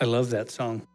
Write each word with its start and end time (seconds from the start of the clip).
I 0.00 0.06
love 0.06 0.30
that 0.30 0.50
song. 0.50 0.86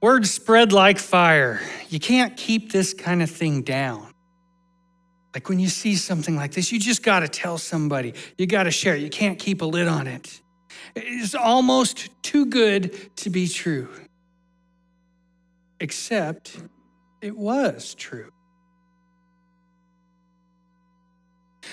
Words 0.00 0.30
spread 0.30 0.72
like 0.72 0.98
fire. 0.98 1.60
You 1.88 1.98
can't 1.98 2.36
keep 2.36 2.70
this 2.70 2.94
kind 2.94 3.22
of 3.22 3.30
thing 3.30 3.62
down. 3.62 4.12
Like 5.34 5.48
when 5.48 5.58
you 5.58 5.68
see 5.68 5.96
something 5.96 6.36
like 6.36 6.52
this, 6.52 6.70
you 6.70 6.78
just 6.78 7.02
got 7.02 7.20
to 7.20 7.28
tell 7.28 7.58
somebody. 7.58 8.14
You 8.36 8.46
got 8.46 8.64
to 8.64 8.70
share. 8.70 8.94
You 8.94 9.10
can't 9.10 9.38
keep 9.38 9.62
a 9.62 9.64
lid 9.64 9.88
on 9.88 10.06
it. 10.06 10.40
It's 11.04 11.34
almost 11.34 12.10
too 12.22 12.46
good 12.46 13.16
to 13.16 13.30
be 13.30 13.48
true. 13.48 13.88
Except 15.80 16.56
it 17.20 17.36
was 17.36 17.94
true. 17.94 18.32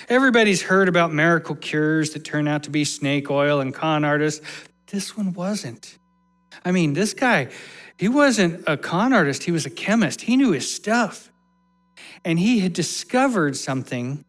Everybody's 0.08 0.62
heard 0.62 0.88
about 0.88 1.12
miracle 1.12 1.56
cures 1.56 2.10
that 2.10 2.24
turn 2.24 2.46
out 2.46 2.62
to 2.64 2.70
be 2.70 2.84
snake 2.84 3.30
oil 3.30 3.60
and 3.60 3.74
con 3.74 4.04
artists. 4.04 4.44
This 4.88 5.16
one 5.16 5.32
wasn't. 5.32 5.98
I 6.64 6.72
mean, 6.72 6.92
this 6.92 7.14
guy, 7.14 7.48
he 7.98 8.08
wasn't 8.08 8.62
a 8.66 8.76
con 8.76 9.12
artist, 9.12 9.44
he 9.44 9.52
was 9.52 9.66
a 9.66 9.70
chemist. 9.70 10.22
He 10.22 10.36
knew 10.36 10.52
his 10.52 10.72
stuff. 10.72 11.30
And 12.24 12.38
he 12.38 12.60
had 12.60 12.72
discovered 12.72 13.56
something 13.56 14.24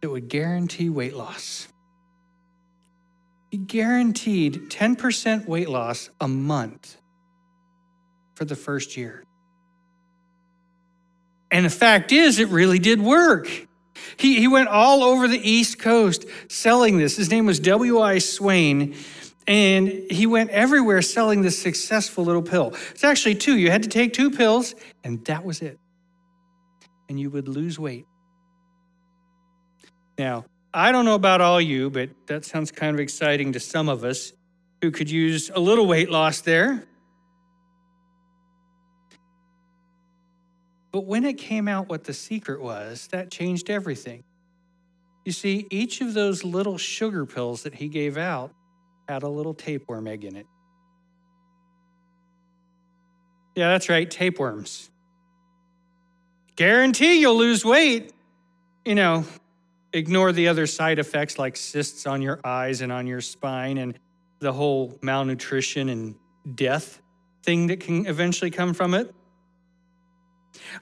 that 0.00 0.10
would 0.10 0.28
guarantee 0.28 0.88
weight 0.88 1.14
loss. 1.14 1.68
He 3.50 3.58
guaranteed 3.58 4.70
10% 4.70 5.46
weight 5.46 5.68
loss 5.68 6.08
a 6.20 6.28
month 6.28 6.96
for 8.34 8.44
the 8.44 8.56
first 8.56 8.96
year. 8.96 9.24
And 11.50 11.66
the 11.66 11.70
fact 11.70 12.12
is, 12.12 12.38
it 12.38 12.48
really 12.48 12.78
did 12.78 13.00
work. 13.00 13.48
He, 14.16 14.38
he 14.38 14.46
went 14.46 14.68
all 14.68 15.02
over 15.02 15.26
the 15.26 15.38
East 15.38 15.80
Coast 15.80 16.26
selling 16.48 16.98
this. 16.98 17.16
His 17.16 17.30
name 17.30 17.44
was 17.46 17.58
W.I. 17.60 18.18
Swain. 18.18 18.94
And 19.48 19.88
he 19.88 20.26
went 20.26 20.50
everywhere 20.50 21.02
selling 21.02 21.42
this 21.42 21.60
successful 21.60 22.24
little 22.24 22.42
pill. 22.42 22.74
It's 22.92 23.02
actually 23.02 23.34
two. 23.34 23.58
You 23.58 23.70
had 23.70 23.82
to 23.82 23.88
take 23.88 24.12
two 24.12 24.30
pills, 24.30 24.76
and 25.02 25.24
that 25.24 25.44
was 25.44 25.60
it. 25.60 25.78
And 27.08 27.18
you 27.18 27.30
would 27.30 27.48
lose 27.48 27.78
weight. 27.78 28.06
Now, 30.16 30.44
I 30.72 30.92
don't 30.92 31.04
know 31.04 31.14
about 31.14 31.40
all 31.40 31.60
you, 31.60 31.90
but 31.90 32.10
that 32.26 32.44
sounds 32.44 32.70
kind 32.70 32.94
of 32.94 33.00
exciting 33.00 33.52
to 33.52 33.60
some 33.60 33.88
of 33.88 34.04
us 34.04 34.32
who 34.80 34.90
could 34.90 35.10
use 35.10 35.50
a 35.52 35.58
little 35.60 35.86
weight 35.86 36.10
loss 36.10 36.40
there. 36.40 36.86
But 40.92 41.06
when 41.06 41.24
it 41.24 41.38
came 41.38 41.68
out 41.68 41.88
what 41.88 42.04
the 42.04 42.14
secret 42.14 42.60
was, 42.60 43.08
that 43.08 43.30
changed 43.30 43.70
everything. 43.70 44.24
You 45.24 45.32
see, 45.32 45.66
each 45.70 46.00
of 46.00 46.14
those 46.14 46.44
little 46.44 46.78
sugar 46.78 47.26
pills 47.26 47.62
that 47.64 47.74
he 47.74 47.88
gave 47.88 48.16
out 48.16 48.52
had 49.08 49.22
a 49.22 49.28
little 49.28 49.54
tapeworm 49.54 50.06
egg 50.06 50.24
in 50.24 50.36
it. 50.36 50.46
Yeah, 53.54 53.68
that's 53.68 53.88
right, 53.88 54.10
tapeworms. 54.10 54.90
Guarantee 56.56 57.20
you'll 57.20 57.36
lose 57.36 57.64
weight. 57.64 58.12
You 58.84 58.94
know, 58.94 59.24
ignore 59.92 60.32
the 60.32 60.48
other 60.48 60.66
side 60.66 60.98
effects 60.98 61.38
like 61.38 61.56
cysts 61.56 62.06
on 62.06 62.22
your 62.22 62.40
eyes 62.44 62.80
and 62.80 62.92
on 62.92 63.06
your 63.06 63.20
spine 63.20 63.78
and 63.78 63.98
the 64.38 64.52
whole 64.52 64.98
malnutrition 65.02 65.88
and 65.88 66.14
death 66.54 67.00
thing 67.42 67.66
that 67.68 67.80
can 67.80 68.06
eventually 68.06 68.50
come 68.50 68.74
from 68.74 68.94
it. 68.94 69.14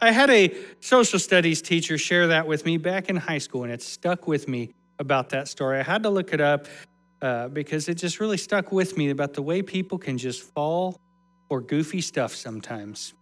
I 0.00 0.10
had 0.10 0.30
a 0.30 0.54
social 0.80 1.18
studies 1.18 1.62
teacher 1.62 1.98
share 1.98 2.28
that 2.28 2.46
with 2.46 2.64
me 2.64 2.76
back 2.76 3.08
in 3.08 3.16
high 3.16 3.38
school, 3.38 3.64
and 3.64 3.72
it 3.72 3.82
stuck 3.82 4.26
with 4.26 4.48
me 4.48 4.74
about 4.98 5.30
that 5.30 5.48
story. 5.48 5.78
I 5.78 5.82
had 5.82 6.02
to 6.04 6.10
look 6.10 6.32
it 6.32 6.40
up 6.40 6.66
uh, 7.20 7.48
because 7.48 7.88
it 7.88 7.94
just 7.94 8.20
really 8.20 8.36
stuck 8.36 8.72
with 8.72 8.96
me 8.96 9.10
about 9.10 9.34
the 9.34 9.42
way 9.42 9.62
people 9.62 9.98
can 9.98 10.18
just 10.18 10.42
fall 10.42 11.00
for 11.48 11.60
goofy 11.60 12.00
stuff 12.00 12.34
sometimes. 12.34 13.14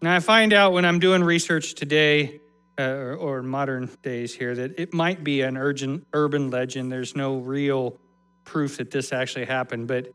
Now, 0.00 0.16
I 0.16 0.20
find 0.20 0.52
out 0.52 0.72
when 0.72 0.84
I'm 0.84 0.98
doing 0.98 1.22
research 1.22 1.74
today 1.74 2.40
uh, 2.82 2.94
or, 2.94 3.16
or, 3.16 3.42
modern 3.42 3.88
days 4.02 4.34
here 4.34 4.54
that 4.54 4.78
it 4.78 4.92
might 4.92 5.22
be 5.22 5.42
an 5.42 5.56
urgent, 5.56 6.06
urban 6.12 6.50
legend. 6.50 6.90
There's 6.90 7.14
no 7.14 7.38
real 7.38 7.98
proof 8.44 8.78
that 8.78 8.90
this 8.90 9.12
actually 9.12 9.44
happened, 9.44 9.86
but 9.86 10.08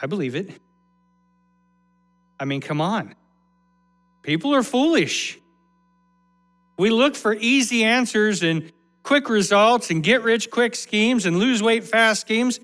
I 0.00 0.06
believe 0.06 0.34
it. 0.34 0.50
I 2.40 2.44
mean, 2.44 2.60
come 2.60 2.80
on. 2.80 3.14
People 4.22 4.54
are 4.54 4.62
foolish. 4.62 5.38
We 6.78 6.90
look 6.90 7.16
for 7.16 7.34
easy 7.34 7.84
answers 7.84 8.42
and 8.42 8.72
quick 9.02 9.28
results 9.28 9.90
and 9.90 10.02
get 10.02 10.22
rich 10.22 10.50
quick 10.50 10.76
schemes 10.76 11.26
and 11.26 11.38
lose 11.38 11.62
weight 11.62 11.84
fast 11.84 12.20
schemes. 12.20 12.60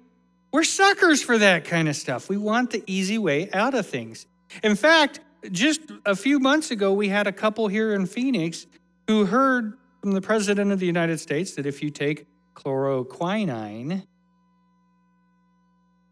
We're 0.53 0.63
suckers 0.63 1.23
for 1.23 1.39
that 1.39 1.65
kind 1.65 1.89
of 1.89 1.97
stuff. 1.97 2.29
We 2.29 2.37
want 2.37 2.71
the 2.71 2.85
easy 2.87 3.19
way 3.19 3.51
out 3.53 3.75
of 3.75 3.87
things. 3.87 4.27
In 4.63 4.77
fact, 4.77 5.21
just 5.51 5.81
a 6.05 6.17
few 6.17 6.39
months 6.39 6.71
ago, 6.71 6.93
we 6.93 7.09
had 7.09 7.27
a 7.27 7.33
couple 7.33 7.69
here 7.69 7.95
in 7.95 8.07
Phoenix 8.07 8.67
who 9.07 9.27
heard 9.27 9.75
from 10.01 10.13
the 10.13 10.21
President 10.21 10.73
of 10.73 10.79
the 10.79 10.87
United 10.87 11.19
States 11.19 11.55
that 11.55 11.67
if 11.67 11.83
you 11.83 11.91
take 11.91 12.27
chloroquine, 12.55 14.07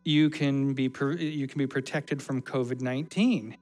you 0.04 0.31
can 0.31 0.75
be, 0.75 0.91
you 1.19 1.47
can 1.47 1.59
be 1.59 1.66
protected 1.66 2.22
from 2.22 2.43
COVID 2.43 2.81
19. 2.81 3.56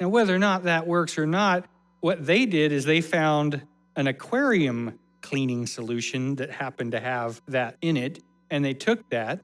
Now, 0.00 0.08
whether 0.08 0.34
or 0.34 0.38
not 0.38 0.64
that 0.64 0.86
works 0.86 1.18
or 1.18 1.26
not, 1.26 1.66
what 2.00 2.24
they 2.24 2.46
did 2.46 2.70
is 2.72 2.84
they 2.84 3.00
found 3.00 3.62
an 3.96 4.06
aquarium 4.06 4.98
cleaning 5.22 5.66
solution 5.66 6.36
that 6.36 6.50
happened 6.50 6.92
to 6.92 7.00
have 7.00 7.42
that 7.48 7.76
in 7.82 7.96
it. 7.96 8.22
And 8.50 8.64
they 8.64 8.74
took 8.74 9.10
that, 9.10 9.40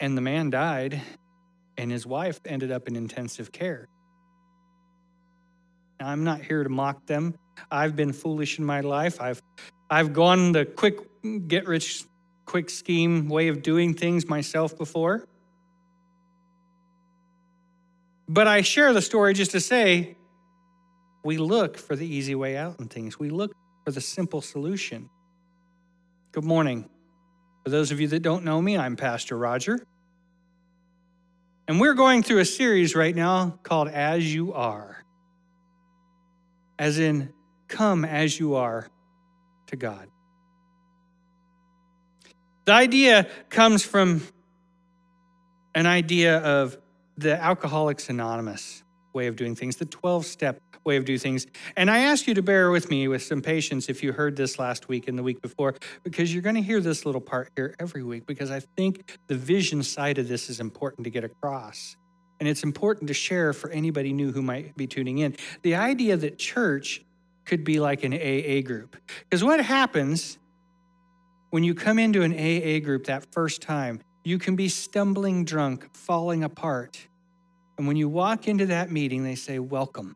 and 0.00 0.16
the 0.16 0.20
man 0.20 0.50
died, 0.50 1.00
and 1.80 1.90
his 1.90 2.06
wife 2.06 2.40
ended 2.44 2.70
up 2.70 2.88
in 2.88 2.94
intensive 2.94 3.50
care. 3.52 3.88
Now, 5.98 6.08
I'm 6.08 6.24
not 6.24 6.42
here 6.42 6.62
to 6.62 6.68
mock 6.68 7.06
them. 7.06 7.34
I've 7.70 7.96
been 7.96 8.12
foolish 8.12 8.58
in 8.58 8.66
my 8.66 8.80
life. 8.82 9.18
I've, 9.18 9.40
I've 9.88 10.12
gone 10.12 10.52
the 10.52 10.66
quick, 10.66 10.98
get 11.48 11.66
rich 11.66 12.04
quick 12.44 12.68
scheme 12.68 13.30
way 13.30 13.48
of 13.48 13.62
doing 13.62 13.94
things 13.94 14.28
myself 14.28 14.76
before. 14.76 15.26
But 18.28 18.46
I 18.46 18.60
share 18.60 18.92
the 18.92 19.02
story 19.02 19.32
just 19.32 19.52
to 19.52 19.60
say 19.60 20.16
we 21.24 21.38
look 21.38 21.78
for 21.78 21.96
the 21.96 22.06
easy 22.06 22.34
way 22.34 22.58
out 22.58 22.78
in 22.78 22.88
things. 22.88 23.18
We 23.18 23.30
look 23.30 23.52
for 23.86 23.90
the 23.90 24.02
simple 24.02 24.42
solution. 24.42 25.08
Good 26.32 26.44
morning. 26.44 26.90
For 27.64 27.70
those 27.70 27.90
of 27.90 28.00
you 28.00 28.08
that 28.08 28.20
don't 28.20 28.44
know 28.44 28.60
me, 28.60 28.76
I'm 28.76 28.96
Pastor 28.96 29.38
Roger. 29.38 29.80
And 31.70 31.80
we're 31.80 31.94
going 31.94 32.24
through 32.24 32.40
a 32.40 32.44
series 32.44 32.96
right 32.96 33.14
now 33.14 33.56
called 33.62 33.86
As 33.86 34.34
You 34.34 34.52
Are, 34.54 35.04
as 36.80 36.98
in, 36.98 37.32
come 37.68 38.04
as 38.04 38.40
you 38.40 38.56
are 38.56 38.88
to 39.68 39.76
God. 39.76 40.08
The 42.64 42.72
idea 42.72 43.28
comes 43.50 43.84
from 43.84 44.20
an 45.72 45.86
idea 45.86 46.38
of 46.38 46.76
the 47.16 47.40
Alcoholics 47.40 48.08
Anonymous 48.08 48.82
way 49.12 49.28
of 49.28 49.36
doing 49.36 49.54
things, 49.54 49.76
the 49.76 49.86
12 49.86 50.26
step 50.26 50.60
way 50.84 50.96
of 50.96 51.04
doing 51.04 51.18
things. 51.18 51.46
And 51.76 51.90
I 51.90 51.98
ask 52.00 52.26
you 52.26 52.34
to 52.34 52.42
bear 52.42 52.70
with 52.70 52.90
me 52.90 53.08
with 53.08 53.22
some 53.22 53.42
patience 53.42 53.88
if 53.88 54.02
you 54.02 54.12
heard 54.12 54.36
this 54.36 54.58
last 54.58 54.88
week 54.88 55.08
and 55.08 55.18
the 55.18 55.22
week 55.22 55.42
before, 55.42 55.74
because 56.02 56.32
you're 56.32 56.42
going 56.42 56.56
to 56.56 56.62
hear 56.62 56.80
this 56.80 57.04
little 57.04 57.20
part 57.20 57.50
here 57.56 57.74
every 57.78 58.02
week, 58.02 58.26
because 58.26 58.50
I 58.50 58.60
think 58.60 59.18
the 59.26 59.34
vision 59.34 59.82
side 59.82 60.18
of 60.18 60.28
this 60.28 60.48
is 60.48 60.60
important 60.60 61.04
to 61.04 61.10
get 61.10 61.24
across. 61.24 61.96
And 62.38 62.48
it's 62.48 62.62
important 62.62 63.08
to 63.08 63.14
share 63.14 63.52
for 63.52 63.70
anybody 63.70 64.12
new 64.12 64.32
who 64.32 64.40
might 64.40 64.74
be 64.76 64.86
tuning 64.86 65.18
in. 65.18 65.36
The 65.62 65.74
idea 65.74 66.16
that 66.16 66.38
church 66.38 67.04
could 67.44 67.64
be 67.64 67.80
like 67.80 68.04
an 68.04 68.14
AA 68.14 68.62
group. 68.62 68.96
Because 69.24 69.44
what 69.44 69.60
happens 69.60 70.38
when 71.50 71.64
you 71.64 71.74
come 71.74 71.98
into 71.98 72.22
an 72.22 72.32
AA 72.32 72.78
group 72.78 73.06
that 73.06 73.26
first 73.32 73.60
time, 73.60 74.00
you 74.24 74.38
can 74.38 74.56
be 74.56 74.68
stumbling 74.68 75.44
drunk, 75.44 75.94
falling 75.94 76.44
apart. 76.44 77.08
And 77.76 77.86
when 77.86 77.96
you 77.96 78.08
walk 78.08 78.46
into 78.46 78.66
that 78.66 78.90
meeting, 78.90 79.24
they 79.24 79.34
say, 79.34 79.58
Welcome. 79.58 80.14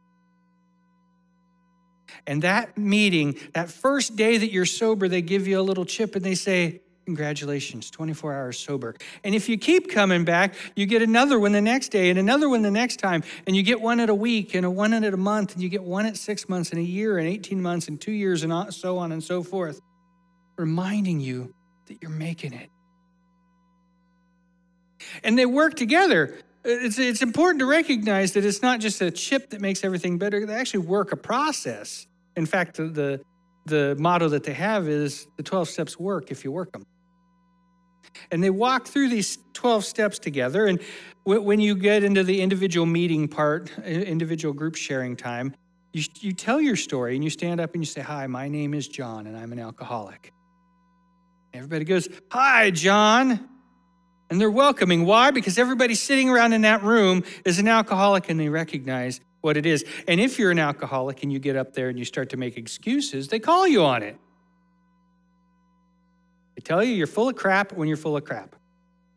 And 2.26 2.42
that 2.42 2.76
meeting, 2.76 3.36
that 3.52 3.70
first 3.70 4.16
day 4.16 4.36
that 4.36 4.50
you're 4.50 4.66
sober, 4.66 5.08
they 5.08 5.22
give 5.22 5.46
you 5.46 5.60
a 5.60 5.62
little 5.62 5.84
chip 5.84 6.16
and 6.16 6.24
they 6.24 6.34
say, 6.34 6.80
Congratulations, 7.04 7.90
24 7.90 8.32
hours 8.32 8.58
sober. 8.58 8.94
And 9.24 9.34
if 9.34 9.46
you 9.46 9.58
keep 9.58 9.90
coming 9.90 10.24
back, 10.24 10.54
you 10.74 10.86
get 10.86 11.02
another 11.02 11.38
one 11.38 11.52
the 11.52 11.60
next 11.60 11.90
day 11.90 12.08
and 12.08 12.18
another 12.18 12.48
one 12.48 12.62
the 12.62 12.70
next 12.70 12.96
time. 12.96 13.22
And 13.46 13.54
you 13.54 13.62
get 13.62 13.78
one 13.80 14.00
at 14.00 14.08
a 14.08 14.14
week 14.14 14.54
and 14.54 14.64
a 14.64 14.70
one 14.70 14.94
at 14.94 15.12
a 15.12 15.16
month, 15.16 15.52
and 15.52 15.62
you 15.62 15.68
get 15.68 15.82
one 15.82 16.06
at 16.06 16.16
six 16.16 16.48
months 16.48 16.70
and 16.70 16.78
a 16.78 16.84
year 16.84 17.18
and 17.18 17.28
18 17.28 17.60
months 17.60 17.88
and 17.88 18.00
two 18.00 18.12
years 18.12 18.42
and 18.42 18.72
so 18.72 18.96
on 18.96 19.12
and 19.12 19.22
so 19.22 19.42
forth, 19.42 19.82
reminding 20.56 21.20
you 21.20 21.52
that 21.88 22.00
you're 22.00 22.10
making 22.10 22.54
it. 22.54 22.70
And 25.22 25.38
they 25.38 25.46
work 25.46 25.74
together. 25.74 26.38
It's, 26.64 26.98
it's 26.98 27.22
important 27.22 27.60
to 27.60 27.66
recognize 27.66 28.32
that 28.32 28.44
it's 28.44 28.62
not 28.62 28.80
just 28.80 29.00
a 29.02 29.10
chip 29.10 29.50
that 29.50 29.60
makes 29.60 29.84
everything 29.84 30.18
better, 30.18 30.44
they 30.46 30.54
actually 30.54 30.86
work 30.86 31.12
a 31.12 31.16
process. 31.16 32.06
In 32.36 32.46
fact, 32.46 32.76
the, 32.76 32.84
the, 32.84 33.20
the 33.66 33.96
motto 33.98 34.28
that 34.30 34.44
they 34.44 34.54
have 34.54 34.88
is 34.88 35.26
the 35.36 35.42
12 35.42 35.68
steps 35.68 35.98
work 35.98 36.30
if 36.30 36.42
you 36.44 36.50
work 36.50 36.72
them. 36.72 36.86
And 38.30 38.42
they 38.42 38.50
walk 38.50 38.86
through 38.86 39.08
these 39.08 39.38
12 39.54 39.84
steps 39.84 40.18
together. 40.18 40.66
And 40.66 40.80
when 41.24 41.60
you 41.60 41.74
get 41.74 42.04
into 42.04 42.22
the 42.22 42.40
individual 42.40 42.86
meeting 42.86 43.28
part, 43.28 43.76
individual 43.78 44.54
group 44.54 44.76
sharing 44.76 45.16
time, 45.16 45.54
you, 45.92 46.02
you 46.20 46.32
tell 46.32 46.60
your 46.60 46.76
story 46.76 47.14
and 47.14 47.22
you 47.22 47.30
stand 47.30 47.60
up 47.60 47.74
and 47.74 47.82
you 47.82 47.86
say, 47.86 48.00
Hi, 48.00 48.26
my 48.26 48.48
name 48.48 48.74
is 48.74 48.88
John 48.88 49.26
and 49.26 49.36
I'm 49.36 49.52
an 49.52 49.58
alcoholic. 49.58 50.32
Everybody 51.52 51.84
goes, 51.84 52.08
Hi, 52.30 52.70
John. 52.70 53.48
And 54.30 54.40
they're 54.40 54.50
welcoming. 54.50 55.04
Why? 55.04 55.30
Because 55.30 55.58
everybody 55.58 55.94
sitting 55.94 56.30
around 56.30 56.54
in 56.54 56.62
that 56.62 56.82
room 56.82 57.24
is 57.44 57.58
an 57.58 57.68
alcoholic 57.68 58.28
and 58.28 58.40
they 58.40 58.48
recognize 58.48 59.20
what 59.42 59.56
it 59.56 59.66
is. 59.66 59.84
And 60.08 60.20
if 60.20 60.38
you're 60.38 60.50
an 60.50 60.58
alcoholic 60.58 61.22
and 61.22 61.32
you 61.32 61.38
get 61.38 61.56
up 61.56 61.74
there 61.74 61.90
and 61.90 61.98
you 61.98 62.04
start 62.04 62.30
to 62.30 62.36
make 62.36 62.56
excuses, 62.56 63.28
they 63.28 63.38
call 63.38 63.68
you 63.68 63.84
on 63.84 64.02
it. 64.02 64.18
They 66.56 66.62
tell 66.62 66.82
you 66.82 66.94
you're 66.94 67.06
full 67.06 67.28
of 67.28 67.36
crap 67.36 67.72
when 67.72 67.86
you're 67.86 67.96
full 67.96 68.16
of 68.16 68.24
crap. 68.24 68.56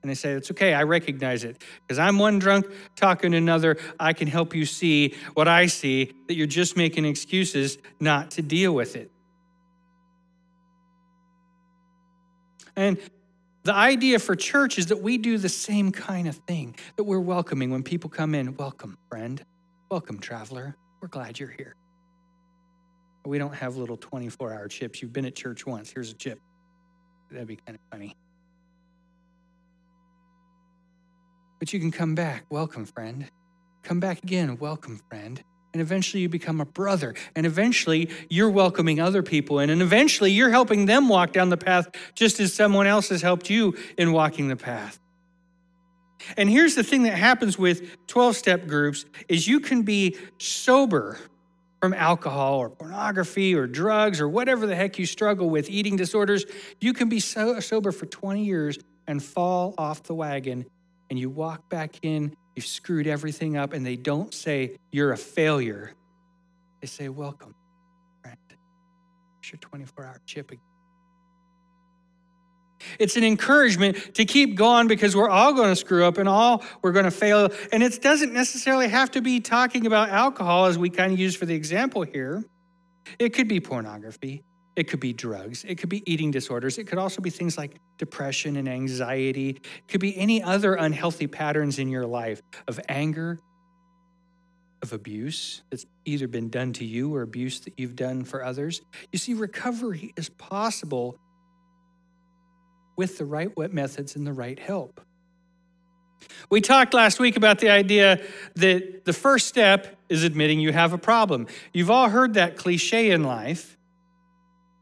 And 0.02 0.10
they 0.10 0.16
say, 0.16 0.32
It's 0.32 0.52
okay, 0.52 0.74
I 0.74 0.84
recognize 0.84 1.44
it. 1.44 1.62
Because 1.82 1.98
I'm 1.98 2.20
one 2.20 2.40
drunk 2.40 2.68
talking 2.96 3.32
to 3.32 3.38
another. 3.38 3.78
I 4.00 4.14
can 4.14 4.28
help 4.28 4.54
you 4.54 4.66
see 4.66 5.16
what 5.34 5.48
I 5.48 5.66
see, 5.68 6.14
that 6.28 6.36
you're 6.36 6.48
just 6.48 6.78
making 6.78 7.06
excuses 7.06 7.78
not 8.00 8.32
to 8.32 8.42
deal 8.42 8.74
with 8.74 8.96
it. 8.96 9.12
And 12.76 13.00
the 13.68 13.76
idea 13.76 14.18
for 14.18 14.34
church 14.34 14.78
is 14.78 14.86
that 14.88 15.02
we 15.02 15.18
do 15.18 15.38
the 15.38 15.50
same 15.50 15.92
kind 15.92 16.30
of 16.30 16.36
thing, 16.48 16.74
that 16.96 17.04
we're 17.04 17.20
welcoming 17.20 17.70
when 17.70 17.84
people 17.84 18.10
come 18.10 18.34
in. 18.34 18.56
Welcome, 18.56 18.98
friend. 19.10 19.44
Welcome, 19.92 20.20
traveler. 20.20 20.78
We're 21.02 21.10
glad 21.10 21.38
you're 21.38 21.50
here. 21.50 21.76
We 23.26 23.38
don't 23.38 23.54
have 23.54 23.76
little 23.76 23.98
24 23.98 24.54
hour 24.54 24.70
chips. 24.70 25.02
You've 25.02 25.12
been 25.12 25.26
at 25.26 25.36
church 25.36 25.66
once. 25.66 25.92
Here's 25.92 26.10
a 26.10 26.14
chip. 26.14 26.40
That'd 27.30 27.50
be 27.50 27.58
kind 27.58 27.76
of 27.78 27.82
funny. 27.92 28.16
But 31.60 31.74
you 31.74 31.82
can 31.82 31.92
come 31.92 32.16
back. 32.16 32.46
Welcome, 32.50 32.86
friend. 32.86 33.30
Come 33.84 34.00
back 34.00 34.24
again. 34.24 34.56
Welcome, 34.60 35.02
friend. 35.10 35.44
And 35.78 35.82
eventually 35.84 36.24
you 36.24 36.30
become 36.30 36.60
a 36.60 36.66
brother. 36.66 37.14
And 37.36 37.46
eventually 37.46 38.10
you're 38.32 38.50
welcoming 38.50 39.00
other 39.00 39.22
people 39.22 39.60
in. 39.60 39.70
And 39.70 39.80
eventually 39.80 40.32
you're 40.32 40.50
helping 40.50 40.88
them 40.88 41.08
walk 41.08 41.34
down 41.34 41.50
the 41.50 41.58
path 41.58 41.88
just 42.16 42.40
as 42.40 42.52
someone 42.52 42.88
else 42.88 43.10
has 43.10 43.22
helped 43.22 43.48
you 43.48 43.78
in 43.96 44.12
walking 44.12 44.48
the 44.48 44.56
path. 44.56 45.00
And 46.36 46.50
here's 46.50 46.74
the 46.74 46.84
thing 46.84 47.04
that 47.04 47.14
happens 47.14 47.60
with 47.60 48.08
12 48.08 48.36
step 48.36 48.66
groups 48.66 49.06
is 49.28 49.48
you 49.48 49.60
can 49.60 49.84
be 49.84 50.18
sober 50.40 51.20
from 51.80 51.94
alcohol 51.94 52.58
or 52.58 52.72
pornography 52.72 53.54
or 53.54 53.68
drugs 53.68 54.20
or 54.20 54.28
whatever 54.28 54.66
the 54.66 54.76
heck 54.76 54.98
you 54.98 55.06
struggle 55.06 55.48
with, 55.48 55.70
eating 55.70 55.96
disorders, 55.96 56.44
you 56.82 56.92
can 56.92 57.08
be 57.08 57.20
so 57.20 57.60
sober 57.60 57.92
for 57.92 58.08
20 58.08 58.44
years 58.44 58.80
and 59.06 59.22
fall 59.22 59.76
off 59.78 60.02
the 60.02 60.16
wagon 60.16 60.66
and 61.12 61.20
you 61.20 61.30
walk 61.30 61.70
back 61.70 61.98
in, 62.02 62.36
you've 62.58 62.66
screwed 62.66 63.06
everything 63.06 63.56
up, 63.56 63.72
and 63.72 63.86
they 63.86 63.96
don't 63.96 64.34
say 64.34 64.78
you're 64.92 65.12
a 65.12 65.18
failure. 65.18 65.94
They 66.82 66.88
say, 66.88 67.08
Welcome, 67.08 67.54
friend. 68.22 68.38
It's 69.40 69.52
your 69.52 69.60
24 69.60 70.06
hour 70.06 70.20
chip 70.26 70.52
again. 70.52 70.64
It's 73.00 73.16
an 73.16 73.24
encouragement 73.24 74.16
to 74.16 74.26
keep 74.26 74.56
going 74.56 74.88
because 74.88 75.16
we're 75.16 75.30
all 75.30 75.54
going 75.54 75.70
to 75.70 75.76
screw 75.76 76.06
up 76.06 76.18
and 76.18 76.28
all 76.28 76.64
we're 76.82 76.92
going 76.92 77.06
to 77.06 77.12
fail. 77.12 77.50
And 77.72 77.84
it 77.84 78.02
doesn't 78.02 78.34
necessarily 78.34 78.88
have 78.88 79.12
to 79.12 79.22
be 79.22 79.40
talking 79.40 79.86
about 79.86 80.10
alcohol 80.10 80.66
as 80.66 80.78
we 80.78 80.90
kind 80.90 81.12
of 81.12 81.20
use 81.20 81.36
for 81.36 81.46
the 81.46 81.56
example 81.56 82.04
here. 82.04 82.44
It 83.20 83.30
could 83.30 83.48
be 83.48 83.60
pornography. 83.60 84.44
It 84.78 84.88
could 84.88 85.00
be 85.00 85.12
drugs. 85.12 85.66
It 85.68 85.80
could 85.80 85.90
be 85.90 86.04
eating 86.10 86.30
disorders. 86.30 86.78
It 86.78 86.86
could 86.86 87.00
also 87.00 87.20
be 87.20 87.32
things 87.32 87.58
like 87.58 87.80
depression 87.98 88.58
and 88.58 88.70
anxiety. 88.70 89.50
It 89.50 89.88
could 89.88 90.00
be 90.00 90.16
any 90.16 90.44
other 90.44 90.76
unhealthy 90.76 91.26
patterns 91.26 91.80
in 91.80 91.90
your 91.90 92.06
life 92.06 92.44
of 92.68 92.80
anger, 92.88 93.40
of 94.84 94.94
abuse 94.94 95.64
that's 95.72 95.88
either 96.06 96.28
been 96.28 96.50
done 96.50 96.74
to 96.74 96.86
you 96.86 97.14
or 97.16 97.24
abuse 97.24 97.62
that 97.62 97.74
you've 97.78 97.96
done 97.96 98.24
for 98.24 98.44
others. 98.44 98.82
You 99.12 99.18
see, 99.18 99.34
recovery 99.34 100.14
is 100.16 100.30
possible 100.30 101.18
with 102.96 103.18
the 103.18 103.26
right 103.26 103.52
methods 103.74 104.16
and 104.16 104.28
the 104.28 104.34
right 104.34 104.60
help. 104.60 105.02
We 106.52 106.62
talked 106.62 106.94
last 106.94 107.20
week 107.20 107.36
about 107.36 107.60
the 107.60 107.70
idea 107.70 108.22
that 108.56 109.06
the 109.06 109.14
first 109.14 109.48
step 109.48 109.98
is 110.08 110.24
admitting 110.24 110.60
you 110.60 110.72
have 110.72 110.94
a 110.94 110.98
problem. 111.00 111.48
You've 111.74 111.90
all 111.92 112.10
heard 112.10 112.36
that 112.36 112.58
cliche 112.58 113.10
in 113.10 113.24
life, 113.24 113.77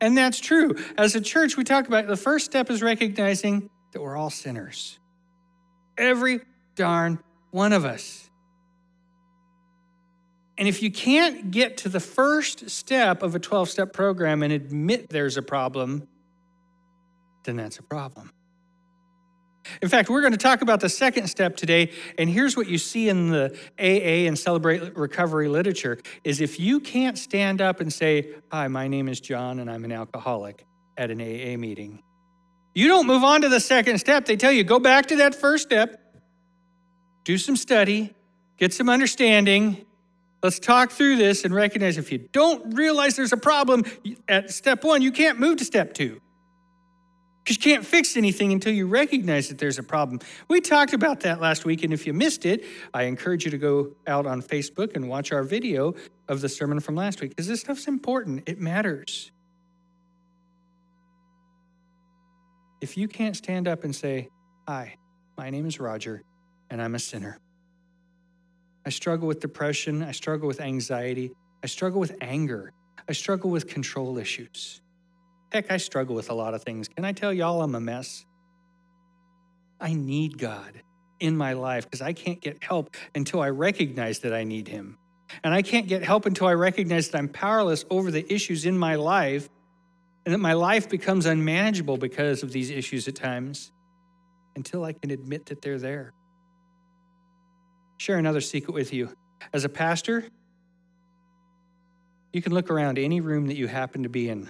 and 0.02 0.18
that's 0.18 0.40
true. 0.40 0.76
As 0.98 1.16
a 1.16 1.22
church, 1.22 1.58
we 1.58 1.64
talk 1.64 1.88
about 1.88 2.08
the 2.08 2.18
first 2.18 2.46
step 2.46 2.70
is 2.70 2.82
recognizing 2.82 3.70
that 3.92 4.02
we're 4.02 4.18
all 4.18 4.30
sinners. 4.30 5.00
Every 5.98 6.42
darn 6.76 7.20
one 7.52 7.72
of 7.74 7.86
us. 7.86 8.30
And 10.58 10.68
if 10.68 10.82
you 10.82 10.92
can't 10.92 11.52
get 11.52 11.78
to 11.78 11.90
the 11.90 12.00
first 12.00 12.70
step 12.70 13.24
of 13.24 13.36
a 13.36 13.40
12 13.40 13.70
step 13.70 13.94
program 13.94 14.44
and 14.44 14.54
admit 14.54 15.10
there's 15.10 15.38
a 15.38 15.42
problem, 15.42 16.08
then 17.44 17.58
that's 17.58 17.80
a 17.80 17.84
problem. 17.84 18.32
In 19.82 19.90
fact, 19.90 20.10
we're 20.10 20.22
going 20.22 20.34
to 20.34 20.38
talk 20.38 20.62
about 20.62 20.80
the 20.80 20.90
second 20.90 21.28
step 21.28 21.56
today, 21.56 21.92
and 22.18 22.30
here's 22.30 22.56
what 22.56 22.68
you 22.68 22.78
see 22.78 23.10
in 23.10 23.30
the 23.30 23.58
AA 23.80 24.28
and 24.28 24.38
Celebrate 24.38 24.96
Recovery 24.96 25.48
literature 25.48 26.00
is 26.24 26.42
if 26.42 26.60
you 26.60 26.80
can't 26.80 27.18
stand 27.18 27.62
up 27.62 27.80
and 27.80 27.92
say, 27.92 28.36
"Hi, 28.52 28.68
my 28.68 28.88
name 28.88 29.08
is 29.08 29.20
John 29.20 29.60
and 29.60 29.70
I'm 29.70 29.84
an 29.84 29.92
alcoholic" 29.92 30.66
at 30.98 31.12
an 31.12 31.20
AA 31.22 31.58
meeting. 31.58 32.02
You 32.74 32.88
don't 32.88 33.08
move 33.08 33.24
on 33.24 33.42
to 33.42 33.50
the 33.50 33.60
second 33.60 34.00
step. 34.00 34.26
They 34.26 34.36
tell 34.36 34.52
you, 34.52 34.64
"Go 34.64 34.80
back 34.80 35.08
to 35.08 35.18
that 35.18 35.36
first 35.36 35.66
step. 35.66 36.02
Do 37.24 37.38
some 37.38 37.56
study, 37.56 38.14
get 38.58 38.74
some 38.74 38.90
understanding, 38.90 39.86
Let's 40.46 40.60
talk 40.60 40.92
through 40.92 41.16
this 41.16 41.44
and 41.44 41.56
recognize 41.56 41.98
if 41.98 42.12
you 42.12 42.20
don't 42.20 42.76
realize 42.76 43.16
there's 43.16 43.34
a 43.34 43.38
problem 43.38 43.84
at 44.28 44.52
step 44.52 44.84
one, 44.84 45.02
you 45.02 45.12
can't 45.12 45.40
move 45.40 45.58
to 45.58 45.66
step 45.66 45.96
two. 45.96 46.22
Because 47.46 47.64
you 47.64 47.72
can't 47.74 47.86
fix 47.86 48.18
anything 48.18 48.52
until 48.54 48.74
you 48.74 48.88
recognize 48.88 49.50
that 49.50 49.60
there's 49.60 49.78
a 49.78 49.84
problem. 49.84 50.20
We 50.48 50.62
talked 50.62 50.94
about 50.94 51.20
that 51.20 51.40
last 51.40 51.64
week, 51.64 51.84
and 51.84 51.94
if 51.94 52.08
you 52.08 52.14
missed 52.14 52.44
it, 52.44 52.66
I 52.92 53.04
encourage 53.04 53.46
you 53.46 53.52
to 53.52 53.58
go 53.60 53.92
out 54.08 54.26
on 54.26 54.42
Facebook 54.42 54.96
and 54.96 55.08
watch 55.08 55.32
our 55.32 55.44
video 55.44 55.94
of 56.28 56.42
the 56.42 56.50
sermon 56.50 56.80
from 56.80 56.96
last 56.96 57.22
week, 57.22 57.30
because 57.30 57.48
this 57.48 57.62
stuff's 57.62 57.88
important. 57.88 58.50
It 58.50 58.60
matters. 58.60 59.32
If 62.82 62.98
you 62.98 63.08
can't 63.08 63.38
stand 63.38 63.68
up 63.68 63.84
and 63.84 63.96
say, 63.96 64.30
Hi, 64.68 64.96
my 65.38 65.52
name 65.52 65.68
is 65.68 65.80
Roger, 65.80 66.24
and 66.72 66.82
I'm 66.82 66.96
a 66.96 67.00
sinner. 67.00 67.38
I 68.88 68.90
struggle 68.90 69.28
with 69.28 69.40
depression. 69.40 70.02
I 70.02 70.14
struggle 70.14 70.48
with 70.48 70.62
anxiety. 70.62 71.32
I 71.64 71.68
struggle 71.68 72.00
with 72.00 72.16
anger. 72.22 72.72
I 73.08 73.14
struggle 73.14 73.52
with 73.52 73.68
control 73.68 74.18
issues. 74.18 74.82
Heck, 75.56 75.72
I 75.72 75.78
struggle 75.78 76.16
with 76.16 76.30
a 76.30 76.34
lot 76.34 76.54
of 76.54 76.64
things. 76.64 76.90
Can 76.90 77.06
I 77.06 77.14
tell 77.14 77.32
y'all 77.32 77.62
I'm 77.62 77.76
a 77.76 77.80
mess? 77.80 78.26
I 79.80 79.94
need 79.94 80.38
God 80.38 80.82
in 81.22 81.38
my 81.38 81.54
life 81.54 81.86
because 81.86 82.02
I 82.02 82.12
can't 82.12 82.42
get 82.42 82.62
help 82.62 82.94
until 83.16 83.40
I 83.40 83.52
recognize 83.52 84.20
that 84.20 84.34
I 84.34 84.44
need 84.44 84.68
Him. 84.68 84.98
And 85.46 85.54
I 85.54 85.62
can't 85.62 85.88
get 85.88 86.04
help 86.04 86.26
until 86.26 86.48
I 86.48 86.56
recognize 86.56 87.08
that 87.08 87.18
I'm 87.18 87.30
powerless 87.30 87.86
over 87.90 88.12
the 88.12 88.34
issues 88.34 88.66
in 88.66 88.78
my 88.78 88.96
life 88.96 89.48
and 90.26 90.34
that 90.34 90.40
my 90.40 90.52
life 90.52 90.90
becomes 90.90 91.26
unmanageable 91.26 91.96
because 91.96 92.44
of 92.44 92.52
these 92.52 92.70
issues 92.70 93.08
at 93.08 93.16
times 93.16 93.72
until 94.58 94.84
I 94.84 94.92
can 94.92 95.10
admit 95.10 95.46
that 95.46 95.62
they're 95.62 95.80
there. 95.80 96.12
Share 97.96 98.18
another 98.18 98.42
secret 98.42 98.74
with 98.74 98.92
you. 98.92 99.16
As 99.54 99.64
a 99.64 99.70
pastor, 99.70 100.26
you 102.34 102.42
can 102.42 102.54
look 102.54 102.70
around 102.70 103.00
any 103.00 103.22
room 103.22 103.48
that 103.48 103.56
you 103.56 103.68
happen 103.68 104.04
to 104.04 104.10
be 104.10 104.28
in 104.28 104.50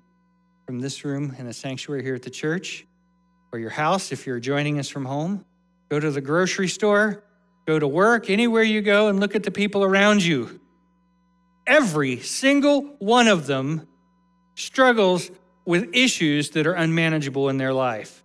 from 0.65 0.79
this 0.79 1.05
room 1.05 1.35
in 1.37 1.45
the 1.45 1.53
sanctuary 1.53 2.03
here 2.03 2.15
at 2.15 2.23
the 2.23 2.29
church, 2.29 2.85
or 3.51 3.59
your 3.59 3.69
house 3.69 4.11
if 4.11 4.25
you're 4.25 4.39
joining 4.39 4.79
us 4.79 4.89
from 4.89 5.05
home. 5.05 5.45
Go 5.89 5.99
to 5.99 6.09
the 6.09 6.21
grocery 6.21 6.67
store, 6.67 7.23
go 7.67 7.77
to 7.77 7.87
work, 7.87 8.29
anywhere 8.29 8.63
you 8.63 8.81
go, 8.81 9.07
and 9.07 9.19
look 9.19 9.35
at 9.35 9.43
the 9.43 9.51
people 9.51 9.83
around 9.83 10.23
you. 10.23 10.59
Every 11.67 12.19
single 12.19 12.81
one 12.99 13.27
of 13.27 13.47
them 13.47 13.87
struggles 14.55 15.29
with 15.65 15.89
issues 15.93 16.51
that 16.51 16.67
are 16.67 16.73
unmanageable 16.73 17.49
in 17.49 17.57
their 17.57 17.73
life. 17.73 18.23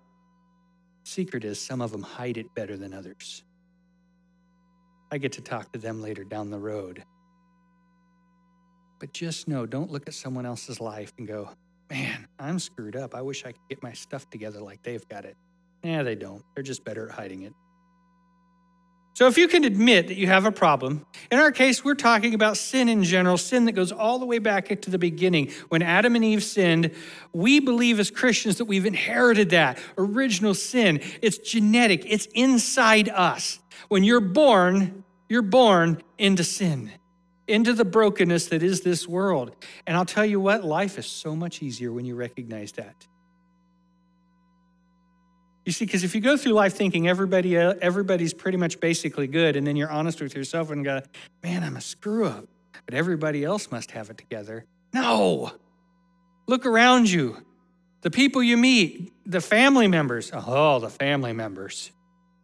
Secret 1.04 1.44
is 1.44 1.60
some 1.60 1.80
of 1.80 1.90
them 1.90 2.02
hide 2.02 2.36
it 2.36 2.54
better 2.54 2.76
than 2.76 2.94
others. 2.94 3.42
I 5.10 5.18
get 5.18 5.32
to 5.32 5.40
talk 5.40 5.72
to 5.72 5.78
them 5.78 6.00
later 6.00 6.22
down 6.22 6.50
the 6.50 6.58
road. 6.58 7.02
But 8.98 9.12
just 9.12 9.48
know 9.48 9.66
don't 9.66 9.90
look 9.90 10.06
at 10.06 10.14
someone 10.14 10.46
else's 10.46 10.80
life 10.80 11.12
and 11.18 11.26
go, 11.26 11.50
man, 11.90 12.28
I'm 12.38 12.58
screwed 12.58 12.96
up. 12.96 13.14
I 13.14 13.22
wish 13.22 13.44
I 13.44 13.52
could 13.52 13.68
get 13.68 13.82
my 13.82 13.92
stuff 13.92 14.30
together 14.30 14.60
like 14.60 14.82
they've 14.82 15.06
got 15.08 15.24
it. 15.24 15.36
Yeah, 15.82 16.02
they 16.02 16.14
don't. 16.14 16.44
They're 16.54 16.62
just 16.62 16.84
better 16.84 17.08
at 17.08 17.14
hiding 17.14 17.42
it. 17.42 17.52
So, 19.14 19.26
if 19.26 19.36
you 19.36 19.48
can 19.48 19.64
admit 19.64 20.06
that 20.06 20.16
you 20.16 20.28
have 20.28 20.46
a 20.46 20.52
problem, 20.52 21.04
in 21.30 21.38
our 21.38 21.50
case, 21.50 21.84
we're 21.84 21.94
talking 21.94 22.32
about 22.32 22.56
sin 22.56 22.88
in 22.88 23.02
general, 23.02 23.36
sin 23.36 23.64
that 23.64 23.72
goes 23.72 23.90
all 23.90 24.18
the 24.18 24.24
way 24.24 24.38
back 24.38 24.80
to 24.80 24.90
the 24.90 24.98
beginning. 24.98 25.50
When 25.68 25.82
Adam 25.82 26.14
and 26.14 26.24
Eve 26.24 26.44
sinned, 26.44 26.92
we 27.32 27.60
believe 27.60 27.98
as 27.98 28.10
Christians 28.10 28.56
that 28.58 28.66
we've 28.66 28.86
inherited 28.86 29.50
that 29.50 29.78
original 29.98 30.54
sin. 30.54 31.00
It's 31.20 31.38
genetic, 31.38 32.04
it's 32.06 32.26
inside 32.34 33.08
us. 33.08 33.58
When 33.88 34.04
you're 34.04 34.20
born, 34.20 35.04
you're 35.28 35.42
born 35.42 36.02
into 36.16 36.44
sin, 36.44 36.92
into 37.50 37.72
the 37.72 37.84
brokenness 37.84 38.46
that 38.46 38.62
is 38.62 38.80
this 38.80 39.06
world. 39.06 39.54
And 39.86 39.96
I'll 39.96 40.06
tell 40.06 40.24
you 40.24 40.40
what, 40.40 40.64
life 40.64 40.98
is 40.98 41.06
so 41.06 41.34
much 41.34 41.62
easier 41.62 41.92
when 41.92 42.04
you 42.04 42.14
recognize 42.14 42.72
that. 42.72 43.06
You 45.66 45.72
see, 45.72 45.84
because 45.84 46.04
if 46.04 46.14
you 46.14 46.20
go 46.20 46.36
through 46.36 46.52
life 46.52 46.74
thinking 46.74 47.06
everybody, 47.06 47.58
uh, 47.58 47.74
everybody's 47.82 48.32
pretty 48.32 48.56
much 48.56 48.80
basically 48.80 49.26
good, 49.26 49.56
and 49.56 49.66
then 49.66 49.76
you're 49.76 49.90
honest 49.90 50.20
with 50.20 50.34
yourself 50.34 50.70
and 50.70 50.84
go, 50.84 51.02
man, 51.42 51.62
I'm 51.62 51.76
a 51.76 51.80
screw 51.80 52.26
up, 52.26 52.46
but 52.86 52.94
everybody 52.94 53.44
else 53.44 53.70
must 53.70 53.90
have 53.90 54.08
it 54.10 54.16
together. 54.16 54.64
No. 54.94 55.52
Look 56.46 56.64
around 56.66 57.10
you. 57.10 57.36
The 58.00 58.10
people 58.10 58.42
you 58.42 58.56
meet, 58.56 59.12
the 59.26 59.40
family 59.40 59.86
members. 59.86 60.30
Oh, 60.32 60.78
the 60.78 60.88
family 60.88 61.34
members. 61.34 61.92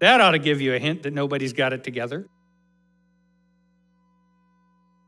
That 0.01 0.21
ought 0.21 0.33
to 0.33 0.39
give 0.39 0.61
you 0.61 0.75
a 0.75 0.79
hint 0.79 1.05
that 1.05 1.15
nobody's 1.15 1.55
got 1.55 1.73
it 1.73 1.83
together. 1.83 2.27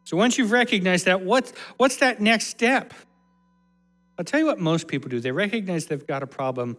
So 0.09 0.17
once 0.17 0.39
you've 0.39 0.53
recognized 0.53 1.05
that, 1.05 1.21
what's, 1.21 1.53
what's 1.77 1.99
that 1.99 2.19
next 2.19 2.47
step? 2.47 2.95
I'll 4.19 4.25
tell 4.25 4.41
you 4.41 4.47
what 4.47 4.59
most 4.59 4.89
people 4.89 5.11
do. 5.11 5.21
They 5.21 5.33
recognize 5.33 5.85
they've 5.85 6.07
got 6.07 6.23
a 6.23 6.27
problem 6.27 6.79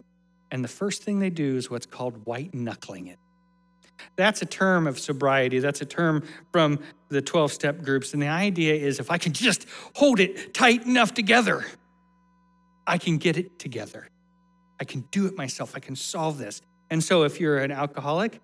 and 0.50 0.64
the 0.64 0.68
first 0.68 1.04
thing 1.04 1.20
they 1.20 1.30
do 1.30 1.56
is 1.56 1.70
what's 1.70 1.86
called 1.86 2.26
white 2.26 2.52
knuckling 2.52 3.06
it. 3.06 3.20
That's 4.16 4.42
a 4.42 4.46
term 4.46 4.88
of 4.88 4.98
sobriety. 4.98 5.60
That's 5.60 5.80
a 5.80 5.84
term 5.84 6.24
from 6.50 6.80
the 7.08 7.22
12 7.22 7.52
step 7.52 7.82
groups. 7.82 8.14
And 8.14 8.20
the 8.20 8.26
idea 8.26 8.74
is 8.74 8.98
if 8.98 9.12
I 9.12 9.18
can 9.18 9.32
just 9.32 9.64
hold 9.94 10.18
it 10.18 10.52
tight 10.52 10.84
enough 10.84 11.14
together, 11.14 11.64
I 12.84 12.98
can 12.98 13.16
get 13.16 13.36
it 13.36 13.60
together. 13.60 14.08
I 14.80 14.84
can 14.84 15.02
do 15.12 15.26
it 15.26 15.36
myself. 15.36 15.76
I 15.76 15.78
can 15.78 15.94
solve 15.94 16.38
this. 16.38 16.62
And 16.90 17.00
so 17.00 17.22
if 17.22 17.38
you're 17.38 17.58
an 17.58 17.70
alcoholic, 17.70 18.40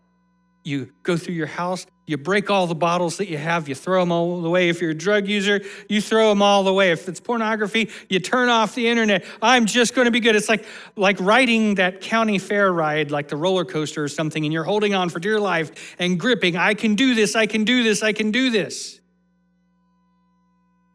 you 0.63 0.93
go 1.03 1.17
through 1.17 1.35
your 1.35 1.49
house, 1.49 1.87
you 2.07 2.17
break 2.17 2.51
all 2.51 2.69
the 2.69 2.75
bottles 2.75 3.17
that 3.17 3.29
you 3.29 3.37
have, 3.37 3.69
you 3.69 3.75
throw 3.75 4.01
them 4.01 4.13
all 4.13 4.45
away. 4.47 4.69
If 4.69 4.81
you're 4.81 4.93
a 4.93 4.95
drug 4.95 5.27
user, 5.27 5.61
you 5.89 6.01
throw 6.01 6.29
them 6.29 6.41
all 6.41 6.67
away. 6.69 6.93
If 6.93 7.09
it's 7.09 7.19
pornography, 7.19 7.91
you 8.09 8.21
turn 8.21 8.49
off 8.49 8.77
the 8.77 8.87
internet. 8.87 9.25
I'm 9.43 9.67
just 9.67 9.93
going 9.95 10.05
to 10.05 10.13
be 10.13 10.21
good. 10.21 10.37
It's 10.37 10.49
like 10.49 10.65
like 10.95 11.19
riding 11.21 11.75
that 11.77 12.01
county 12.01 12.39
fair 12.39 12.73
ride, 12.73 13.11
like 13.11 13.27
the 13.27 13.37
roller 13.37 13.65
coaster 13.65 14.05
or 14.05 14.09
something, 14.09 14.45
and 14.45 14.53
you're 14.53 14.65
holding 14.65 14.95
on 14.95 15.09
for 15.09 15.19
dear 15.19 15.41
life 15.41 15.97
and 15.99 16.19
gripping. 16.19 16.57
I 16.57 16.75
can 16.75 16.95
do 16.95 17.15
this. 17.17 17.35
I 17.35 17.47
can 17.47 17.65
do 17.65 17.83
this. 17.83 18.05
I 18.05 18.13
can 18.13 18.31
do 18.31 18.51
this. 18.51 19.01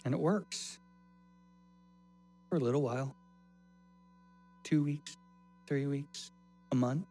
And 0.05 0.13
it 0.13 0.19
works 0.19 0.79
for 2.49 2.55
a 2.55 2.59
little 2.59 2.81
while. 2.81 3.15
Two 4.63 4.83
weeks, 4.83 5.17
three 5.67 5.87
weeks, 5.87 6.31
a 6.71 6.75
month. 6.75 7.05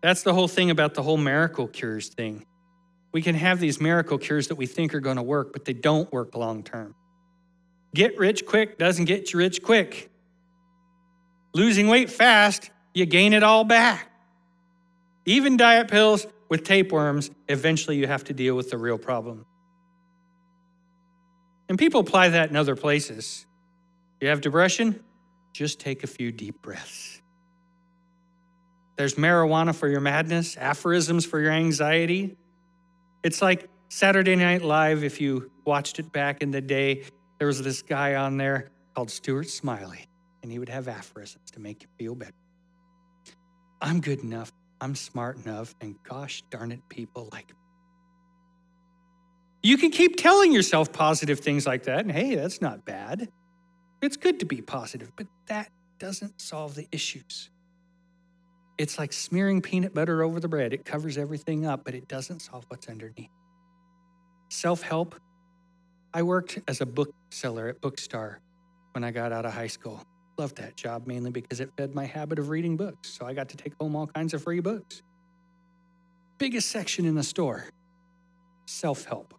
That's 0.00 0.22
the 0.22 0.32
whole 0.32 0.48
thing 0.48 0.70
about 0.70 0.94
the 0.94 1.02
whole 1.02 1.16
miracle 1.16 1.66
cures 1.66 2.08
thing. 2.08 2.46
We 3.12 3.22
can 3.22 3.34
have 3.34 3.58
these 3.58 3.80
miracle 3.80 4.18
cures 4.18 4.48
that 4.48 4.54
we 4.54 4.66
think 4.66 4.94
are 4.94 5.00
going 5.00 5.16
to 5.16 5.22
work, 5.22 5.52
but 5.52 5.64
they 5.64 5.72
don't 5.72 6.10
work 6.12 6.34
long 6.34 6.62
term. 6.62 6.94
Get 7.94 8.18
rich 8.18 8.44
quick 8.46 8.78
doesn't 8.78 9.06
get 9.06 9.32
you 9.32 9.38
rich 9.38 9.62
quick. 9.62 10.10
Losing 11.54 11.88
weight 11.88 12.10
fast, 12.10 12.70
you 12.94 13.06
gain 13.06 13.32
it 13.32 13.42
all 13.42 13.64
back. 13.64 14.10
Even 15.24 15.56
diet 15.56 15.88
pills 15.88 16.26
with 16.48 16.64
tapeworms, 16.64 17.30
eventually 17.48 17.96
you 17.96 18.06
have 18.06 18.24
to 18.24 18.32
deal 18.32 18.54
with 18.54 18.70
the 18.70 18.78
real 18.78 18.98
problem. 18.98 19.46
And 21.68 21.78
people 21.78 22.00
apply 22.00 22.30
that 22.30 22.50
in 22.50 22.56
other 22.56 22.76
places. 22.76 23.46
You 24.20 24.28
have 24.28 24.40
depression? 24.40 25.02
Just 25.52 25.80
take 25.80 26.02
a 26.02 26.06
few 26.06 26.32
deep 26.32 26.62
breaths. 26.62 27.17
There's 28.98 29.14
marijuana 29.14 29.72
for 29.76 29.86
your 29.86 30.00
madness, 30.00 30.56
aphorisms 30.56 31.24
for 31.24 31.38
your 31.38 31.52
anxiety. 31.52 32.36
It's 33.22 33.40
like 33.40 33.70
Saturday 33.88 34.34
Night 34.34 34.62
Live, 34.62 35.04
if 35.04 35.20
you 35.20 35.52
watched 35.64 36.00
it 36.00 36.12
back 36.12 36.42
in 36.42 36.50
the 36.50 36.60
day, 36.60 37.04
there 37.38 37.46
was 37.46 37.62
this 37.62 37.80
guy 37.80 38.16
on 38.16 38.38
there 38.38 38.70
called 38.96 39.12
Stuart 39.12 39.48
Smalley, 39.48 40.08
and 40.42 40.50
he 40.50 40.58
would 40.58 40.68
have 40.68 40.88
aphorisms 40.88 41.52
to 41.52 41.60
make 41.60 41.82
you 41.84 41.88
feel 41.96 42.16
better. 42.16 42.34
I'm 43.80 44.00
good 44.00 44.24
enough, 44.24 44.50
I'm 44.80 44.96
smart 44.96 45.36
enough, 45.44 45.76
and 45.80 45.94
gosh 46.02 46.42
darn 46.50 46.72
it, 46.72 46.80
people 46.88 47.28
like 47.30 47.50
me. 47.50 47.54
You 49.62 49.78
can 49.78 49.92
keep 49.92 50.16
telling 50.16 50.50
yourself 50.50 50.92
positive 50.92 51.38
things 51.38 51.68
like 51.68 51.84
that, 51.84 52.00
and 52.00 52.10
hey, 52.10 52.34
that's 52.34 52.60
not 52.60 52.84
bad. 52.84 53.28
It's 54.02 54.16
good 54.16 54.40
to 54.40 54.46
be 54.46 54.60
positive, 54.60 55.12
but 55.14 55.28
that 55.46 55.70
doesn't 56.00 56.40
solve 56.40 56.74
the 56.74 56.88
issues. 56.90 57.50
It's 58.78 58.96
like 58.96 59.12
smearing 59.12 59.60
peanut 59.60 59.92
butter 59.92 60.22
over 60.22 60.38
the 60.38 60.48
bread. 60.48 60.72
It 60.72 60.84
covers 60.84 61.18
everything 61.18 61.66
up, 61.66 61.84
but 61.84 61.94
it 61.94 62.06
doesn't 62.06 62.40
solve 62.40 62.64
what's 62.68 62.88
underneath. 62.88 63.30
Self 64.48 64.82
help. 64.82 65.16
I 66.14 66.22
worked 66.22 66.60
as 66.68 66.80
a 66.80 66.86
bookseller 66.86 67.68
at 67.68 67.80
Bookstar 67.80 68.36
when 68.92 69.04
I 69.04 69.10
got 69.10 69.32
out 69.32 69.44
of 69.44 69.52
high 69.52 69.66
school. 69.66 70.02
Loved 70.38 70.56
that 70.56 70.76
job 70.76 71.06
mainly 71.06 71.30
because 71.32 71.58
it 71.60 71.70
fed 71.76 71.94
my 71.94 72.06
habit 72.06 72.38
of 72.38 72.48
reading 72.48 72.76
books. 72.76 73.10
So 73.10 73.26
I 73.26 73.34
got 73.34 73.48
to 73.50 73.56
take 73.56 73.74
home 73.80 73.96
all 73.96 74.06
kinds 74.06 74.32
of 74.32 74.42
free 74.42 74.60
books. 74.60 75.02
Biggest 76.38 76.70
section 76.70 77.04
in 77.04 77.16
the 77.16 77.24
store 77.24 77.64
self 78.66 79.04
help. 79.04 79.34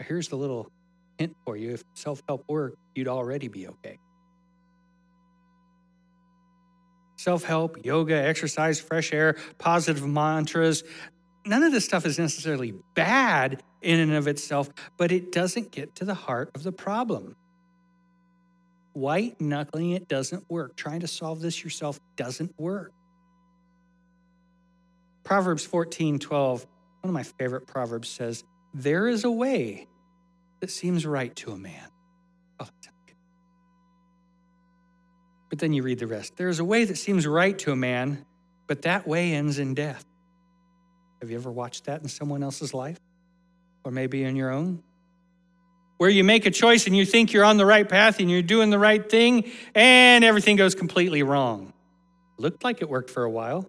Here's 0.00 0.28
the 0.28 0.36
little 0.36 0.70
hint 1.18 1.36
for 1.44 1.56
you 1.56 1.74
if 1.74 1.84
self 1.94 2.22
help 2.28 2.44
worked, 2.48 2.78
you'd 2.94 3.08
already 3.08 3.48
be 3.48 3.66
okay. 3.66 3.98
Self 7.20 7.44
help, 7.44 7.84
yoga, 7.84 8.14
exercise, 8.14 8.80
fresh 8.80 9.12
air, 9.12 9.36
positive 9.58 10.06
mantras. 10.06 10.82
None 11.44 11.62
of 11.62 11.72
this 11.72 11.84
stuff 11.84 12.06
is 12.06 12.18
necessarily 12.18 12.74
bad 12.94 13.62
in 13.82 14.00
and 14.00 14.12
of 14.12 14.26
itself, 14.26 14.70
but 14.96 15.12
it 15.12 15.30
doesn't 15.30 15.70
get 15.70 15.94
to 15.96 16.04
the 16.04 16.14
heart 16.14 16.50
of 16.54 16.62
the 16.62 16.72
problem. 16.72 17.36
White 18.92 19.40
knuckling 19.40 19.92
it 19.92 20.08
doesn't 20.08 20.50
work. 20.50 20.76
Trying 20.76 21.00
to 21.00 21.06
solve 21.06 21.40
this 21.40 21.62
yourself 21.62 22.00
doesn't 22.16 22.58
work. 22.58 22.92
Proverbs 25.22 25.64
14 25.64 26.18
12, 26.18 26.66
one 27.02 27.08
of 27.08 27.14
my 27.14 27.22
favorite 27.22 27.66
proverbs 27.66 28.08
says, 28.08 28.44
There 28.74 29.08
is 29.08 29.24
a 29.24 29.30
way 29.30 29.86
that 30.60 30.70
seems 30.70 31.06
right 31.06 31.34
to 31.36 31.52
a 31.52 31.56
man. 31.56 31.88
Oh, 32.58 32.68
but 35.50 35.58
then 35.58 35.74
you 35.74 35.82
read 35.82 35.98
the 35.98 36.06
rest. 36.06 36.36
There 36.36 36.48
is 36.48 36.60
a 36.60 36.64
way 36.64 36.84
that 36.84 36.96
seems 36.96 37.26
right 37.26 37.58
to 37.58 37.72
a 37.72 37.76
man, 37.76 38.24
but 38.66 38.82
that 38.82 39.06
way 39.06 39.34
ends 39.34 39.58
in 39.58 39.74
death. 39.74 40.04
Have 41.20 41.30
you 41.30 41.36
ever 41.36 41.50
watched 41.50 41.84
that 41.84 42.00
in 42.00 42.08
someone 42.08 42.42
else's 42.42 42.72
life? 42.72 42.98
Or 43.84 43.90
maybe 43.90 44.24
in 44.24 44.36
your 44.36 44.50
own? 44.50 44.82
Where 45.98 46.08
you 46.08 46.24
make 46.24 46.46
a 46.46 46.50
choice 46.50 46.86
and 46.86 46.96
you 46.96 47.04
think 47.04 47.32
you're 47.32 47.44
on 47.44 47.58
the 47.58 47.66
right 47.66 47.86
path 47.86 48.20
and 48.20 48.30
you're 48.30 48.40
doing 48.40 48.70
the 48.70 48.78
right 48.78 49.06
thing, 49.06 49.50
and 49.74 50.24
everything 50.24 50.56
goes 50.56 50.74
completely 50.74 51.22
wrong. 51.22 51.74
Looked 52.38 52.64
like 52.64 52.80
it 52.80 52.88
worked 52.88 53.10
for 53.10 53.24
a 53.24 53.30
while. 53.30 53.68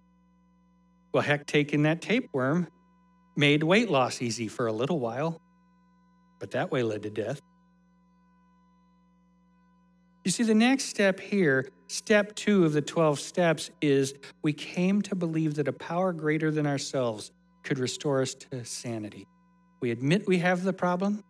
Well, 1.12 1.22
heck, 1.22 1.46
taking 1.46 1.82
that 1.82 2.00
tapeworm 2.00 2.68
made 3.36 3.62
weight 3.62 3.90
loss 3.90 4.22
easy 4.22 4.48
for 4.48 4.66
a 4.66 4.72
little 4.72 4.98
while, 4.98 5.40
but 6.38 6.52
that 6.52 6.70
way 6.70 6.82
led 6.82 7.02
to 7.02 7.10
death. 7.10 7.40
You 10.24 10.30
see, 10.30 10.44
the 10.44 10.54
next 10.54 10.84
step 10.84 11.18
here, 11.18 11.68
step 11.88 12.34
two 12.36 12.64
of 12.64 12.72
the 12.72 12.82
12 12.82 13.18
steps, 13.18 13.70
is 13.80 14.14
we 14.42 14.52
came 14.52 15.02
to 15.02 15.16
believe 15.16 15.56
that 15.56 15.66
a 15.66 15.72
power 15.72 16.12
greater 16.12 16.50
than 16.50 16.66
ourselves 16.66 17.32
could 17.64 17.78
restore 17.78 18.22
us 18.22 18.34
to 18.34 18.64
sanity. 18.64 19.26
We 19.80 19.90
admit 19.90 20.28
we 20.28 20.38
have 20.38 20.62
the 20.62 20.72
problem, 20.72 21.24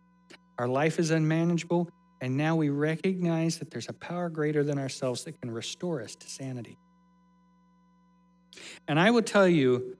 our 0.59 0.67
life 0.67 0.99
is 0.99 1.09
unmanageable, 1.09 1.89
and 2.21 2.37
now 2.37 2.55
we 2.55 2.69
recognize 2.69 3.57
that 3.57 3.71
there's 3.71 3.89
a 3.89 3.93
power 3.93 4.29
greater 4.29 4.63
than 4.63 4.77
ourselves 4.77 5.23
that 5.23 5.41
can 5.41 5.49
restore 5.49 6.01
us 6.01 6.15
to 6.15 6.29
sanity. 6.29 6.77
And 8.87 8.99
I 8.99 9.09
will 9.09 9.23
tell 9.23 9.47
you, 9.47 9.97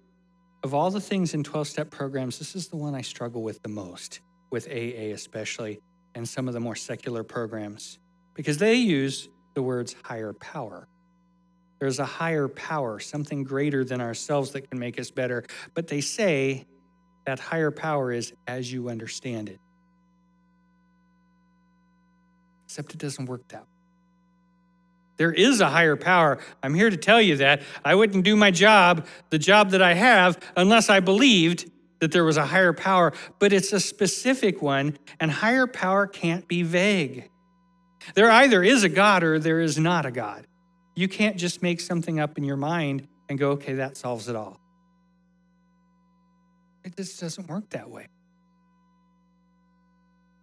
of 0.64 0.76
all 0.76 0.92
the 0.92 1.02
things 1.02 1.34
in 1.34 1.44
12 1.44 1.68
step 1.68 1.90
programs, 1.90 2.38
this 2.38 2.56
is 2.56 2.68
the 2.68 2.78
one 2.78 2.94
I 2.94 3.02
struggle 3.02 3.42
with 3.42 3.62
the 3.64 3.70
most, 3.70 4.22
with 4.52 4.68
AA 4.68 5.12
especially, 5.14 5.82
and 6.14 6.30
some 6.30 6.48
of 6.48 6.54
the 6.54 6.60
more 6.60 6.76
secular 6.76 7.24
programs 7.24 7.98
because 8.34 8.58
they 8.58 8.76
use 8.76 9.30
the 9.54 9.62
words 9.62 9.96
higher 10.04 10.34
power. 10.34 10.88
There's 11.80 12.00
a 12.00 12.06
higher 12.06 12.48
power, 12.48 13.00
something 13.00 13.44
greater 13.44 13.84
than 13.84 14.00
ourselves 14.00 14.52
that 14.52 14.70
can 14.70 14.80
make 14.80 15.00
us 15.00 15.12
better. 15.12 15.44
But 15.74 15.88
they 15.88 16.02
say 16.02 16.66
that 17.26 17.40
higher 17.40 17.72
power 17.72 18.12
is 18.12 18.34
as 18.48 18.72
you 18.72 18.90
understand 18.90 19.50
it. 19.50 19.60
Except 22.66 22.94
it 22.94 23.00
doesn't 23.00 23.26
work 23.26 23.48
that 23.50 23.62
way. 23.62 23.68
There 25.18 25.32
is 25.32 25.62
a 25.62 25.70
higher 25.70 25.96
power. 25.96 26.40
I'm 26.64 26.74
here 26.74 26.90
to 26.90 26.98
tell 26.98 27.22
you 27.22 27.38
that. 27.38 27.62
I 27.86 27.96
wouldn't 27.96 28.24
do 28.24 28.36
my 28.36 28.50
job, 28.50 29.06
the 29.30 29.38
job 29.38 29.72
that 29.72 29.82
I 29.82 29.94
have, 29.94 30.40
unless 30.56 30.90
I 30.90 31.02
believed 31.02 31.70
that 32.00 32.12
there 32.12 32.24
was 32.24 32.38
a 32.38 32.46
higher 32.46 32.74
power, 32.74 33.14
but 33.40 33.54
it's 33.54 33.72
a 33.74 33.80
specific 33.80 34.62
one, 34.62 34.98
and 35.20 35.32
higher 35.32 35.68
power 35.68 36.08
can't 36.08 36.48
be 36.48 36.64
vague. 36.64 37.30
There 38.16 38.30
either 38.30 38.64
is 38.64 38.84
a 38.84 38.90
God 38.90 39.24
or 39.24 39.40
there 39.40 39.60
is 39.60 39.78
not 39.78 40.06
a 40.06 40.12
God. 40.12 40.46
You 40.96 41.08
can't 41.08 41.38
just 41.38 41.62
make 41.62 41.80
something 41.80 42.20
up 42.20 42.38
in 42.38 42.44
your 42.44 42.58
mind 42.58 43.08
and 43.30 43.40
go, 43.40 43.52
okay, 43.52 43.74
that 43.76 43.98
solves 43.98 44.28
it 44.30 44.36
all. 44.36 44.60
It 46.84 46.96
just 46.96 47.20
doesn't 47.20 47.48
work 47.48 47.70
that 47.72 47.90
way. 47.90 48.08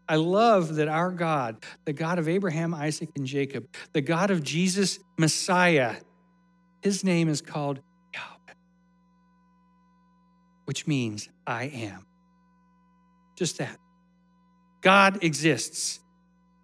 I 0.08 0.16
love 0.16 0.74
that 0.76 0.88
our 0.88 1.12
God, 1.12 1.64
the 1.84 1.92
God 1.92 2.18
of 2.18 2.28
Abraham, 2.28 2.74
Isaac, 2.74 3.10
and 3.14 3.24
Jacob, 3.24 3.68
the 3.92 4.00
God 4.00 4.32
of 4.32 4.42
Jesus, 4.42 4.98
Messiah, 5.16 5.94
his 6.82 7.04
name 7.04 7.28
is 7.28 7.40
called 7.40 7.78
Yahweh, 8.12 8.54
which 10.64 10.88
means 10.88 11.28
I 11.46 11.64
am. 11.64 12.06
Just 13.36 13.58
that. 13.58 13.78
God 14.80 15.22
exists. 15.22 16.00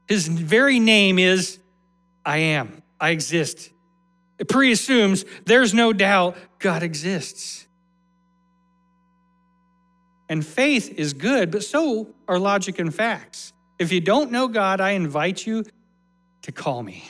His 0.09 0.29
very 0.29 0.79
name 0.79 1.19
is 1.19 1.59
I 2.25 2.39
am. 2.39 2.83
I 3.01 3.11
exist. 3.11 3.71
It 4.39 4.49
preassumes 4.49 5.25
there's 5.45 5.73
no 5.75 5.93
doubt 5.93 6.37
God 6.59 6.83
exists. 6.83 7.67
And 10.29 10.45
faith 10.45 10.93
is 10.99 11.13
good, 11.13 11.51
but 11.51 11.63
so 11.63 12.09
are 12.27 12.39
logic 12.39 12.79
and 12.79 12.93
facts. 12.95 13.53
If 13.79 13.93
you 13.93 14.01
don't 14.01 14.33
know 14.33 14.49
God, 14.49 14.81
I 14.81 14.91
invite 14.91 15.47
you 15.47 15.65
to 16.43 16.53
call 16.53 16.83
me. 16.83 17.05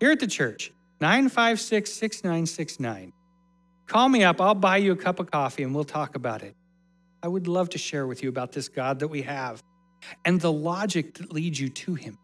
Here 0.00 0.12
at 0.12 0.20
the 0.20 0.26
church, 0.26 0.72
956 1.00 1.92
6969. 1.92 3.12
Call 3.86 4.08
me 4.08 4.24
up. 4.24 4.40
I'll 4.40 4.54
buy 4.54 4.78
you 4.78 4.92
a 4.92 4.96
cup 4.96 5.20
of 5.20 5.30
coffee 5.30 5.62
and 5.62 5.74
we'll 5.74 5.84
talk 5.84 6.14
about 6.16 6.42
it. 6.42 6.54
I 7.22 7.28
would 7.28 7.48
love 7.48 7.70
to 7.70 7.78
share 7.78 8.06
with 8.06 8.22
you 8.22 8.28
about 8.28 8.52
this 8.52 8.68
God 8.68 8.98
that 9.00 9.08
we 9.08 9.22
have 9.22 9.62
and 10.24 10.40
the 10.40 10.52
logic 10.52 11.14
that 11.14 11.32
leads 11.32 11.60
you 11.60 11.68
to 11.68 11.94
Him. 11.94 12.18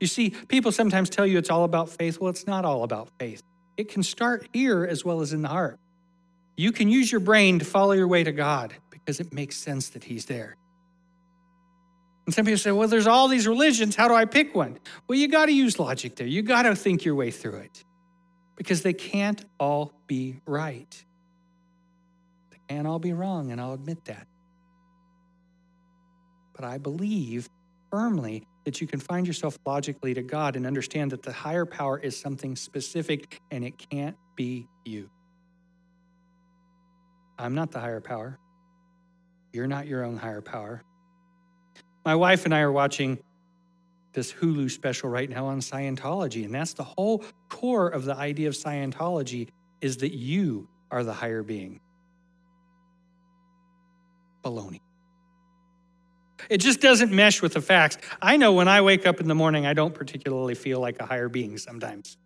You 0.00 0.06
see, 0.06 0.30
people 0.30 0.72
sometimes 0.72 1.10
tell 1.10 1.26
you 1.26 1.38
it's 1.38 1.50
all 1.50 1.64
about 1.64 1.90
faith. 1.90 2.20
Well, 2.20 2.30
it's 2.30 2.46
not 2.46 2.64
all 2.64 2.84
about 2.84 3.10
faith. 3.18 3.42
It 3.76 3.88
can 3.88 4.02
start 4.02 4.48
here 4.52 4.84
as 4.84 5.04
well 5.04 5.20
as 5.20 5.32
in 5.32 5.42
the 5.42 5.48
heart. 5.48 5.78
You 6.56 6.72
can 6.72 6.88
use 6.88 7.10
your 7.10 7.20
brain 7.20 7.58
to 7.58 7.64
follow 7.64 7.92
your 7.92 8.08
way 8.08 8.24
to 8.24 8.32
God 8.32 8.74
because 8.90 9.20
it 9.20 9.32
makes 9.32 9.56
sense 9.56 9.90
that 9.90 10.04
He's 10.04 10.26
there. 10.26 10.56
And 12.26 12.34
some 12.34 12.44
people 12.44 12.58
say, 12.58 12.70
well, 12.70 12.88
there's 12.88 13.06
all 13.06 13.28
these 13.28 13.46
religions. 13.48 13.96
How 13.96 14.08
do 14.08 14.14
I 14.14 14.24
pick 14.24 14.54
one? 14.54 14.78
Well, 15.08 15.18
you 15.18 15.26
got 15.26 15.46
to 15.46 15.52
use 15.52 15.78
logic 15.78 16.16
there. 16.16 16.26
You 16.26 16.42
got 16.42 16.62
to 16.62 16.76
think 16.76 17.04
your 17.04 17.14
way 17.14 17.30
through 17.30 17.56
it 17.56 17.84
because 18.56 18.82
they 18.82 18.92
can't 18.92 19.44
all 19.58 19.92
be 20.06 20.40
right. 20.46 21.04
They 22.50 22.58
can't 22.68 22.86
all 22.86 22.98
be 22.98 23.12
wrong, 23.12 23.50
and 23.50 23.60
I'll 23.60 23.72
admit 23.72 24.04
that. 24.04 24.26
But 26.60 26.68
I 26.68 26.76
believe 26.76 27.48
firmly 27.90 28.46
that 28.66 28.82
you 28.82 28.86
can 28.86 29.00
find 29.00 29.26
yourself 29.26 29.58
logically 29.64 30.12
to 30.12 30.22
God 30.22 30.56
and 30.56 30.66
understand 30.66 31.10
that 31.12 31.22
the 31.22 31.32
higher 31.32 31.64
power 31.64 31.98
is 31.98 32.20
something 32.20 32.54
specific 32.54 33.40
and 33.50 33.64
it 33.64 33.78
can't 33.90 34.14
be 34.36 34.68
you. 34.84 35.08
I'm 37.38 37.54
not 37.54 37.70
the 37.70 37.80
higher 37.80 38.02
power. 38.02 38.38
You're 39.54 39.68
not 39.68 39.86
your 39.86 40.04
own 40.04 40.18
higher 40.18 40.42
power. 40.42 40.82
My 42.04 42.14
wife 42.14 42.44
and 42.44 42.54
I 42.54 42.60
are 42.60 42.72
watching 42.72 43.18
this 44.12 44.30
Hulu 44.30 44.70
special 44.70 45.08
right 45.08 45.30
now 45.30 45.46
on 45.46 45.60
Scientology, 45.60 46.44
and 46.44 46.54
that's 46.54 46.74
the 46.74 46.84
whole 46.84 47.24
core 47.48 47.88
of 47.88 48.04
the 48.04 48.14
idea 48.14 48.48
of 48.48 48.54
Scientology 48.54 49.48
is 49.80 49.96
that 49.98 50.12
you 50.12 50.68
are 50.90 51.04
the 51.04 51.14
higher 51.14 51.42
being. 51.42 51.80
Baloney. 54.44 54.80
It 56.48 56.58
just 56.58 56.80
doesn't 56.80 57.12
mesh 57.12 57.42
with 57.42 57.54
the 57.54 57.60
facts. 57.60 57.98
I 58.20 58.36
know 58.36 58.52
when 58.52 58.68
I 58.68 58.80
wake 58.80 59.06
up 59.06 59.20
in 59.20 59.28
the 59.28 59.34
morning, 59.34 59.66
I 59.66 59.74
don't 59.74 59.94
particularly 59.94 60.54
feel 60.54 60.80
like 60.80 61.00
a 61.00 61.06
higher 61.06 61.28
being 61.28 61.58
sometimes, 61.58 62.16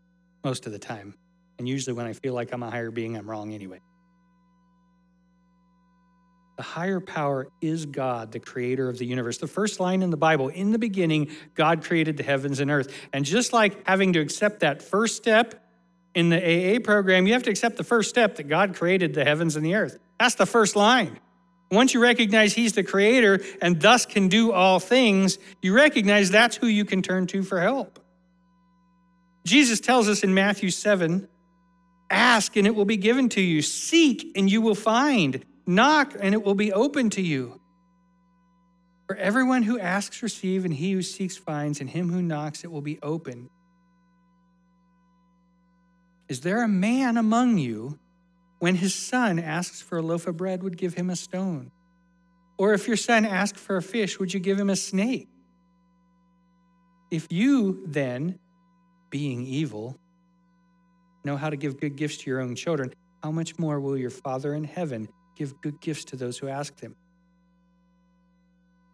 most 0.44 0.66
of 0.66 0.72
the 0.72 0.78
time. 0.78 1.14
And 1.58 1.68
usually 1.68 1.94
when 1.94 2.06
I 2.06 2.12
feel 2.12 2.34
like 2.34 2.52
I'm 2.52 2.62
a 2.62 2.70
higher 2.70 2.90
being, 2.90 3.16
I'm 3.16 3.28
wrong 3.28 3.52
anyway. 3.52 3.80
The 6.56 6.62
higher 6.62 7.00
power 7.00 7.48
is 7.60 7.84
God, 7.84 8.30
the 8.30 8.38
creator 8.38 8.88
of 8.88 8.98
the 8.98 9.06
universe. 9.06 9.38
The 9.38 9.48
first 9.48 9.80
line 9.80 10.02
in 10.02 10.10
the 10.10 10.16
Bible, 10.16 10.48
in 10.48 10.70
the 10.70 10.78
beginning, 10.78 11.30
God 11.54 11.82
created 11.82 12.16
the 12.16 12.22
heavens 12.22 12.60
and 12.60 12.70
earth. 12.70 12.94
And 13.12 13.24
just 13.24 13.52
like 13.52 13.86
having 13.88 14.12
to 14.12 14.20
accept 14.20 14.60
that 14.60 14.80
first 14.80 15.16
step 15.16 15.60
in 16.14 16.28
the 16.28 16.38
AA 16.76 16.78
program, 16.78 17.26
you 17.26 17.32
have 17.32 17.42
to 17.44 17.50
accept 17.50 17.76
the 17.76 17.84
first 17.84 18.08
step 18.08 18.36
that 18.36 18.44
God 18.44 18.76
created 18.76 19.14
the 19.14 19.24
heavens 19.24 19.56
and 19.56 19.66
the 19.66 19.74
earth. 19.74 19.98
That's 20.20 20.36
the 20.36 20.46
first 20.46 20.76
line. 20.76 21.18
Once 21.74 21.94
you 21.94 22.00
recognize 22.00 22.54
He's 22.54 22.72
the 22.72 22.82
creator 22.82 23.40
and 23.60 23.80
thus 23.80 24.06
can 24.06 24.28
do 24.28 24.52
all 24.52 24.80
things, 24.80 25.38
you 25.62 25.74
recognize 25.74 26.30
that's 26.30 26.56
who 26.56 26.66
you 26.66 26.84
can 26.84 27.02
turn 27.02 27.26
to 27.28 27.42
for 27.42 27.60
help. 27.60 27.98
Jesus 29.44 29.80
tells 29.80 30.08
us 30.08 30.22
in 30.24 30.32
Matthew 30.32 30.70
7 30.70 31.28
ask 32.10 32.56
and 32.56 32.66
it 32.66 32.74
will 32.74 32.84
be 32.84 32.96
given 32.96 33.28
to 33.30 33.40
you, 33.40 33.60
seek 33.62 34.32
and 34.36 34.50
you 34.50 34.60
will 34.60 34.74
find. 34.74 35.44
Knock, 35.66 36.14
and 36.20 36.34
it 36.34 36.44
will 36.44 36.54
be 36.54 36.72
open 36.72 37.10
to 37.10 37.22
you. 37.22 37.60
For 39.06 39.16
everyone 39.16 39.62
who 39.62 39.78
asks, 39.78 40.22
receives, 40.22 40.64
and 40.64 40.74
he 40.74 40.92
who 40.92 41.02
seeks, 41.02 41.36
finds, 41.36 41.80
and 41.80 41.88
him 41.88 42.10
who 42.10 42.22
knocks, 42.22 42.64
it 42.64 42.70
will 42.70 42.82
be 42.82 42.98
open. 43.02 43.50
Is 46.28 46.40
there 46.40 46.62
a 46.62 46.68
man 46.68 47.16
among 47.16 47.58
you 47.58 47.98
when 48.58 48.76
his 48.76 48.94
son 48.94 49.38
asks 49.38 49.80
for 49.82 49.98
a 49.98 50.02
loaf 50.02 50.26
of 50.26 50.36
bread, 50.36 50.62
would 50.62 50.76
give 50.76 50.94
him 50.94 51.10
a 51.10 51.16
stone? 51.16 51.70
Or 52.56 52.72
if 52.72 52.86
your 52.86 52.96
son 52.96 53.24
asked 53.24 53.58
for 53.58 53.76
a 53.76 53.82
fish, 53.82 54.18
would 54.18 54.32
you 54.32 54.40
give 54.40 54.58
him 54.58 54.70
a 54.70 54.76
snake? 54.76 55.28
If 57.10 57.26
you 57.30 57.84
then, 57.86 58.38
being 59.10 59.46
evil, 59.46 59.98
know 61.24 61.36
how 61.36 61.50
to 61.50 61.56
give 61.56 61.80
good 61.80 61.96
gifts 61.96 62.18
to 62.18 62.30
your 62.30 62.40
own 62.40 62.54
children, 62.54 62.92
how 63.22 63.30
much 63.30 63.58
more 63.58 63.80
will 63.80 63.96
your 63.96 64.10
Father 64.10 64.54
in 64.54 64.64
heaven 64.64 65.08
give 65.36 65.60
good 65.60 65.80
gifts 65.80 66.04
to 66.06 66.16
those 66.16 66.38
who 66.38 66.48
ask 66.48 66.76
them. 66.76 66.94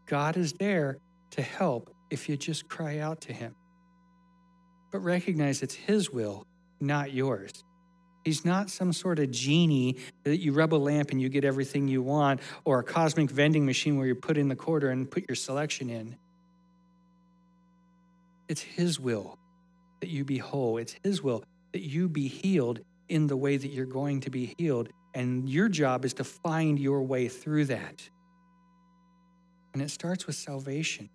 God 0.06 0.36
is 0.36 0.52
there 0.54 0.98
to 1.30 1.42
help 1.42 1.94
if 2.10 2.28
you 2.28 2.36
just 2.36 2.68
cry 2.68 2.98
out 2.98 3.20
to 3.22 3.32
Him. 3.32 3.54
But 4.90 5.00
recognize 5.00 5.62
it's 5.62 5.74
His 5.74 6.10
will, 6.10 6.46
not 6.80 7.12
yours. 7.12 7.64
He's 8.30 8.44
not 8.44 8.70
some 8.70 8.92
sort 8.92 9.18
of 9.18 9.32
genie 9.32 9.96
that 10.22 10.38
you 10.38 10.52
rub 10.52 10.72
a 10.72 10.76
lamp 10.76 11.10
and 11.10 11.20
you 11.20 11.28
get 11.28 11.44
everything 11.44 11.88
you 11.88 12.00
want, 12.00 12.38
or 12.64 12.78
a 12.78 12.84
cosmic 12.84 13.28
vending 13.28 13.66
machine 13.66 13.98
where 13.98 14.06
you 14.06 14.14
put 14.14 14.38
in 14.38 14.46
the 14.46 14.54
quarter 14.54 14.90
and 14.90 15.10
put 15.10 15.28
your 15.28 15.34
selection 15.34 15.90
in. 15.90 16.14
It's 18.48 18.60
His 18.60 19.00
will 19.00 19.36
that 19.98 20.10
you 20.10 20.24
be 20.24 20.38
whole. 20.38 20.78
It's 20.78 20.94
His 21.02 21.24
will 21.24 21.42
that 21.72 21.82
you 21.82 22.08
be 22.08 22.28
healed 22.28 22.78
in 23.08 23.26
the 23.26 23.36
way 23.36 23.56
that 23.56 23.66
you're 23.66 23.84
going 23.84 24.20
to 24.20 24.30
be 24.30 24.54
healed. 24.56 24.90
And 25.12 25.48
your 25.48 25.68
job 25.68 26.04
is 26.04 26.14
to 26.14 26.22
find 26.22 26.78
your 26.78 27.02
way 27.02 27.26
through 27.26 27.64
that. 27.64 28.08
And 29.72 29.82
it 29.82 29.90
starts 29.90 30.28
with 30.28 30.36
salvation. 30.36 31.10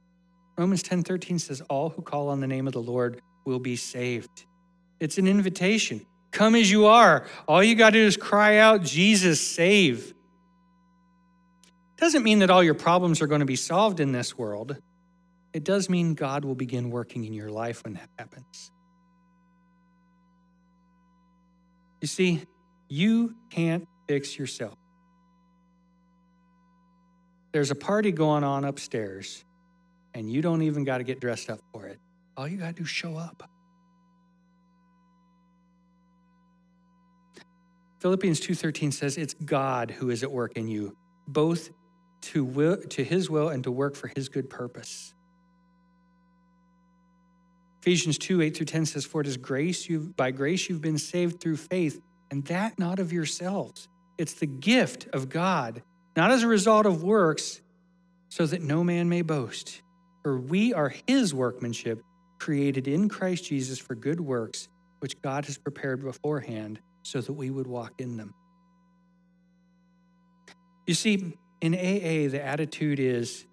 Romans 0.57 0.83
10:13 0.83 1.39
says 1.39 1.61
all 1.69 1.91
who 1.91 2.01
call 2.01 2.27
on 2.27 2.41
the 2.41 2.47
name 2.47 2.67
of 2.67 2.73
the 2.73 2.81
Lord 2.81 3.21
will 3.45 3.59
be 3.59 3.77
saved. 3.77 4.45
It's 4.99 5.17
an 5.17 5.27
invitation. 5.27 6.05
Come 6.35 6.55
as 6.55 6.69
you 6.69 6.87
are. 6.87 7.25
All 7.47 7.63
you 7.63 7.75
got 7.75 7.91
to 7.91 7.99
do 7.99 8.05
is 8.05 8.17
cry 8.17 8.57
out, 8.57 8.83
Jesus, 8.83 9.39
save. 9.39 10.13
Doesn't 11.95 12.23
mean 12.23 12.39
that 12.39 12.49
all 12.49 12.61
your 12.61 12.73
problems 12.73 13.21
are 13.21 13.27
going 13.27 13.39
to 13.39 13.45
be 13.45 13.55
solved 13.55 14.01
in 14.01 14.11
this 14.11 14.37
world. 14.37 14.75
It 15.53 15.63
does 15.63 15.89
mean 15.89 16.13
God 16.13 16.43
will 16.43 16.53
begin 16.53 16.89
working 16.89 17.23
in 17.23 17.31
your 17.31 17.49
life 17.49 17.85
when 17.85 17.93
that 17.93 18.09
happens. 18.19 18.69
You 22.01 22.09
see, 22.09 22.43
you 22.89 23.33
can't 23.49 23.87
fix 24.05 24.37
yourself. 24.37 24.77
There's 27.53 27.71
a 27.71 27.75
party 27.75 28.11
going 28.11 28.43
on 28.43 28.65
upstairs, 28.65 29.45
and 30.13 30.29
you 30.29 30.41
don't 30.41 30.63
even 30.63 30.83
got 30.83 30.97
to 30.97 31.05
get 31.05 31.21
dressed 31.21 31.49
up 31.49 31.61
for 31.71 31.85
it. 31.85 31.97
All 32.35 32.45
you 32.45 32.57
got 32.57 32.67
to 32.67 32.73
do 32.73 32.83
is 32.83 32.89
show 32.89 33.15
up. 33.15 33.49
Philippians 38.05 38.39
2:13 38.39 38.91
says 38.91 39.17
it's 39.17 39.33
God 39.33 39.89
who 39.89 40.11
is 40.11 40.21
at 40.21 40.31
work 40.31 40.57
in 40.57 40.67
you, 40.67 40.95
both 41.27 41.71
to 42.21 42.45
will 42.45 42.77
to 42.77 43.03
his 43.03 43.31
will 43.31 43.49
and 43.49 43.63
to 43.63 43.71
work 43.71 43.95
for 43.95 44.11
his 44.15 44.29
good 44.29 44.47
purpose. 44.47 45.15
Ephesians 47.81 48.19
2 48.19 48.43
8 48.43 48.55
through 48.55 48.67
10 48.67 48.85
says, 48.85 49.05
For 49.05 49.21
it 49.21 49.27
is 49.27 49.37
grace, 49.37 49.89
you've, 49.89 50.15
by 50.15 50.29
grace 50.29 50.69
you've 50.69 50.83
been 50.83 50.99
saved 50.99 51.39
through 51.41 51.57
faith, 51.57 51.99
and 52.29 52.45
that 52.45 52.77
not 52.77 52.99
of 52.99 53.11
yourselves. 53.11 53.87
It's 54.19 54.33
the 54.33 54.45
gift 54.45 55.07
of 55.11 55.27
God, 55.27 55.81
not 56.15 56.29
as 56.29 56.43
a 56.43 56.47
result 56.47 56.85
of 56.85 57.01
works, 57.01 57.59
so 58.29 58.45
that 58.45 58.61
no 58.61 58.83
man 58.83 59.09
may 59.09 59.23
boast. 59.23 59.81
For 60.21 60.37
we 60.37 60.75
are 60.75 60.93
his 61.07 61.33
workmanship, 61.33 62.03
created 62.37 62.87
in 62.87 63.09
Christ 63.09 63.45
Jesus 63.45 63.79
for 63.79 63.95
good 63.95 64.21
works, 64.21 64.69
which 64.99 65.19
God 65.23 65.45
has 65.45 65.57
prepared 65.57 66.03
beforehand 66.03 66.79
so 67.05 67.21
that 67.21 67.33
we 67.33 67.51
would 67.51 67.67
walk 67.67 67.93
in 67.99 68.17
them. 68.17 68.33
You 70.87 70.95
see, 70.95 71.37
in 71.61 71.75
AA, 71.75 72.29
the 72.31 72.41
attitude 72.43 72.99
is 72.99 73.45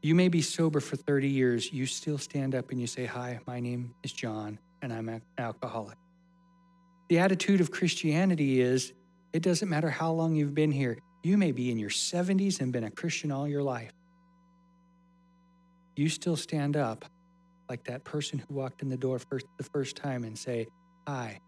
you 0.00 0.14
may 0.14 0.28
be 0.28 0.40
sober 0.40 0.80
for 0.80 0.96
30 0.96 1.28
years, 1.28 1.72
you 1.72 1.84
still 1.84 2.16
stand 2.16 2.54
up 2.54 2.70
and 2.70 2.80
you 2.80 2.86
say, 2.86 3.04
Hi, 3.04 3.38
my 3.46 3.60
name 3.60 3.94
is 4.02 4.12
John, 4.12 4.58
and 4.80 4.92
I'm 4.92 5.10
an 5.10 5.20
alcoholic. 5.36 5.98
The 7.08 7.18
attitude 7.18 7.60
of 7.60 7.70
Christianity 7.70 8.62
is 8.62 8.94
it 9.34 9.42
doesn't 9.42 9.68
matter 9.68 9.90
how 9.90 10.12
long 10.12 10.34
you've 10.34 10.54
been 10.54 10.72
here, 10.72 10.98
you 11.22 11.36
may 11.36 11.52
be 11.52 11.70
in 11.70 11.78
your 11.78 11.90
70s 11.90 12.60
and 12.60 12.72
been 12.72 12.84
a 12.84 12.90
Christian 12.90 13.30
all 13.30 13.46
your 13.46 13.62
life. 13.62 13.92
You 15.96 16.08
still 16.08 16.36
stand 16.36 16.78
up 16.78 17.04
like 17.68 17.84
that 17.84 18.04
person 18.04 18.38
who 18.38 18.54
walked 18.54 18.80
in 18.80 18.88
the 18.88 18.96
door 18.96 19.18
first, 19.18 19.46
the 19.58 19.64
first 19.64 19.96
time 19.96 20.24
and 20.24 20.36
say, 20.36 20.66
Hi, 21.06 21.40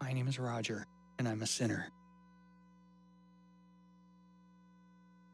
my 0.00 0.12
name 0.12 0.28
is 0.28 0.38
Roger, 0.38 0.86
and 1.18 1.28
I'm 1.28 1.42
a 1.42 1.46
sinner. 1.46 1.90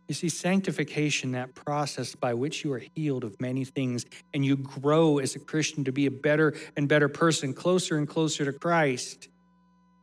You 0.09 0.14
see, 0.14 0.29
sanctification, 0.29 1.33
that 1.33 1.55
process 1.55 2.14
by 2.14 2.35
which 2.35 2.64
you 2.64 2.72
are 2.72 2.83
healed 2.94 3.24
of 3.24 3.40
many 3.40 3.64
things 3.64 4.07
and 4.35 4.44
you 4.44 4.57
grow 4.57 5.18
as 5.18 5.35
a 5.35 5.40
Christian 5.40 5.85
to 5.85 5.92
be 5.92 6.07
a 6.07 6.11
better 6.11 6.55
and 6.76 6.88
better 6.88 7.09
person, 7.09 7.52
closer 7.52 7.98
and 7.98 8.07
closer 8.07 8.44
to 8.44 8.52
Christ, 8.52 9.29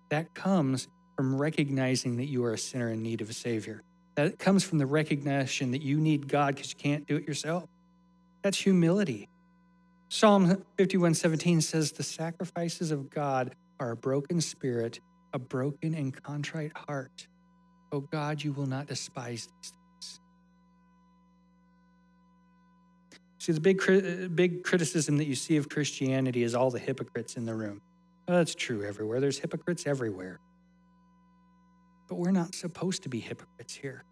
that 0.09 0.33
comes 0.33 0.87
from 1.15 1.37
recognizing 1.37 2.17
that 2.17 2.25
you 2.25 2.43
are 2.43 2.53
a 2.53 2.57
sinner 2.57 2.89
in 2.89 3.01
need 3.01 3.21
of 3.21 3.29
a 3.29 3.33
Savior. 3.33 3.83
That 4.15 4.39
comes 4.39 4.63
from 4.63 4.77
the 4.77 4.85
recognition 4.85 5.71
that 5.71 5.81
you 5.81 5.99
need 5.99 6.27
God 6.27 6.55
because 6.55 6.71
you 6.71 6.77
can't 6.77 7.07
do 7.07 7.15
it 7.15 7.27
yourself. 7.27 7.69
That's 8.41 8.57
humility. 8.57 9.29
Psalm 10.09 10.65
51 10.77 11.13
17 11.13 11.61
says, 11.61 11.93
The 11.93 12.03
sacrifices 12.03 12.91
of 12.91 13.09
God 13.09 13.55
are 13.83 13.91
a 13.91 13.97
broken 13.97 14.39
spirit, 14.39 15.01
a 15.33 15.39
broken 15.39 15.93
and 15.93 16.23
contrite 16.23 16.71
heart. 16.87 17.27
Oh 17.91 17.99
God, 17.99 18.41
you 18.41 18.53
will 18.53 18.65
not 18.65 18.87
despise 18.87 19.47
these 19.47 19.71
things. 19.71 20.19
See, 23.39 23.51
the 23.51 23.59
big, 23.59 24.35
big 24.35 24.63
criticism 24.63 25.17
that 25.17 25.25
you 25.25 25.35
see 25.35 25.57
of 25.57 25.67
Christianity 25.67 26.43
is 26.43 26.55
all 26.55 26.71
the 26.71 26.79
hypocrites 26.79 27.35
in 27.35 27.45
the 27.45 27.53
room. 27.53 27.81
Well, 28.27 28.37
that's 28.37 28.55
true 28.55 28.83
everywhere. 28.83 29.19
There's 29.19 29.37
hypocrites 29.37 29.85
everywhere. 29.85 30.39
But 32.07 32.15
we're 32.15 32.31
not 32.31 32.55
supposed 32.55 33.03
to 33.03 33.09
be 33.09 33.19
hypocrites 33.19 33.75
here. 33.75 34.05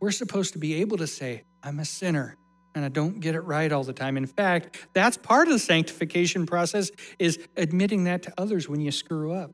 We're 0.00 0.10
supposed 0.10 0.54
to 0.54 0.58
be 0.58 0.74
able 0.80 0.96
to 0.96 1.06
say, 1.06 1.44
I'm 1.62 1.80
a 1.80 1.84
sinner 1.84 2.36
and 2.74 2.84
I 2.84 2.88
don't 2.88 3.20
get 3.20 3.34
it 3.34 3.40
right 3.40 3.70
all 3.70 3.84
the 3.84 3.92
time. 3.92 4.16
In 4.16 4.26
fact, 4.26 4.88
that's 4.94 5.16
part 5.16 5.48
of 5.48 5.52
the 5.52 5.58
sanctification 5.58 6.46
process 6.46 6.90
is 7.18 7.38
admitting 7.56 8.04
that 8.04 8.22
to 8.22 8.32
others 8.38 8.68
when 8.68 8.80
you 8.80 8.90
screw 8.90 9.32
up. 9.32 9.52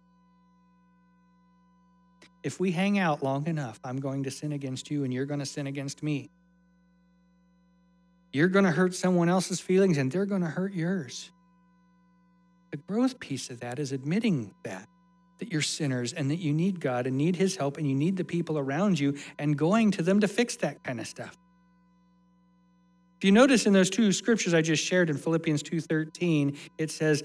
If 2.42 2.60
we 2.60 2.70
hang 2.70 2.98
out 2.98 3.22
long 3.22 3.46
enough, 3.48 3.80
I'm 3.82 3.98
going 3.98 4.22
to 4.24 4.30
sin 4.30 4.52
against 4.52 4.90
you 4.90 5.04
and 5.04 5.12
you're 5.12 5.26
going 5.26 5.40
to 5.40 5.46
sin 5.46 5.66
against 5.66 6.02
me. 6.02 6.30
You're 8.32 8.48
going 8.48 8.64
to 8.64 8.70
hurt 8.70 8.94
someone 8.94 9.28
else's 9.28 9.58
feelings 9.58 9.98
and 9.98 10.12
they're 10.12 10.26
going 10.26 10.42
to 10.42 10.48
hurt 10.48 10.72
yours. 10.72 11.32
The 12.70 12.76
growth 12.76 13.18
piece 13.18 13.50
of 13.50 13.60
that 13.60 13.78
is 13.78 13.92
admitting 13.92 14.54
that, 14.62 14.86
that 15.38 15.50
you're 15.50 15.62
sinners 15.62 16.12
and 16.12 16.30
that 16.30 16.36
you 16.36 16.52
need 16.52 16.80
God 16.80 17.06
and 17.06 17.16
need 17.16 17.34
His 17.36 17.56
help 17.56 17.78
and 17.78 17.88
you 17.88 17.94
need 17.94 18.16
the 18.16 18.24
people 18.24 18.58
around 18.58 19.00
you 19.00 19.16
and 19.38 19.56
going 19.56 19.90
to 19.92 20.02
them 20.02 20.20
to 20.20 20.28
fix 20.28 20.56
that 20.56 20.84
kind 20.84 21.00
of 21.00 21.06
stuff. 21.06 21.36
If 23.18 23.24
you 23.24 23.32
notice 23.32 23.66
in 23.66 23.72
those 23.72 23.90
two 23.90 24.12
scriptures 24.12 24.54
I 24.54 24.62
just 24.62 24.82
shared 24.82 25.10
in 25.10 25.16
Philippians 25.16 25.62
2:13, 25.62 26.56
it 26.78 26.90
says 26.90 27.22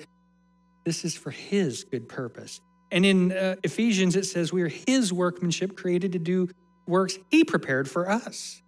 this 0.86 1.06
is 1.06 1.16
for 1.16 1.32
his 1.32 1.86
good 1.86 2.10
purpose. 2.10 2.60
And 2.92 3.06
in 3.06 3.32
uh, 3.32 3.56
Ephesians 3.64 4.16
it 4.16 4.26
says 4.26 4.52
we 4.52 4.64
are 4.64 4.72
his 4.88 5.14
workmanship 5.14 5.78
created 5.78 6.14
to 6.14 6.20
do 6.20 6.50
works 6.88 7.18
he 7.30 7.44
prepared 7.44 7.90
for 7.90 8.10
us. 8.10 8.62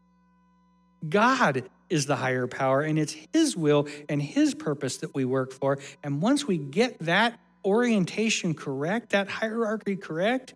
God 1.07 1.69
is 1.89 2.05
the 2.05 2.15
higher 2.15 2.47
power, 2.47 2.81
and 2.81 2.97
it's 2.97 3.15
His 3.33 3.55
will 3.55 3.87
and 4.09 4.21
His 4.21 4.55
purpose 4.55 4.97
that 4.97 5.13
we 5.13 5.25
work 5.25 5.51
for. 5.53 5.77
And 6.03 6.21
once 6.21 6.47
we 6.47 6.57
get 6.57 6.97
that 6.99 7.39
orientation 7.63 8.53
correct, 8.53 9.11
that 9.11 9.27
hierarchy 9.27 9.95
correct, 9.95 10.53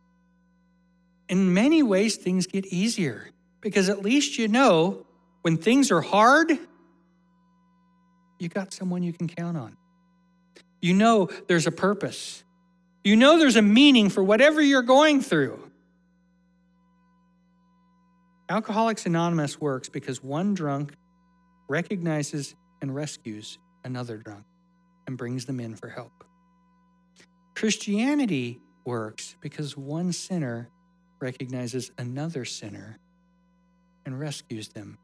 in 1.28 1.54
many 1.54 1.84
ways 1.84 2.16
things 2.16 2.48
get 2.48 2.66
easier 2.68 3.30
because 3.62 3.90
at 3.90 4.02
least 4.02 4.38
you 4.38 4.48
know 4.48 5.06
when 5.42 5.58
things 5.58 5.92
are 5.92 6.02
hard, 6.02 6.52
you 8.40 8.50
got 8.50 8.74
someone 8.74 9.04
you 9.04 9.14
can 9.14 9.28
count 9.28 9.58
on. 9.58 9.78
You 10.82 10.94
know 10.94 11.30
there's 11.48 11.68
a 11.68 11.72
purpose. 11.72 12.44
You 13.04 13.16
know 13.16 13.38
there's 13.38 13.56
a 13.56 13.62
meaning 13.62 14.10
for 14.10 14.24
whatever 14.24 14.62
you're 14.62 14.82
going 14.82 15.22
through. 15.22 15.60
Alcoholics 18.50 19.06
Anonymous 19.06 19.60
works 19.60 19.90
because 19.90 20.24
one 20.24 20.54
drunk 20.54 20.94
recognizes 21.68 22.56
and 22.82 22.94
rescues 22.94 23.60
another 23.84 24.18
drunk 24.18 24.46
and 25.06 25.18
brings 25.18 25.46
them 25.46 25.60
in 25.60 25.76
for 25.76 25.88
help. 25.90 26.24
Christianity 27.56 28.60
works 28.86 29.36
because 29.42 29.78
one 29.78 30.12
sinner 30.14 30.70
recognizes 31.20 31.92
another 31.98 32.46
sinner 32.46 32.98
and 34.06 34.20
rescues 34.20 34.70
them 34.70 34.98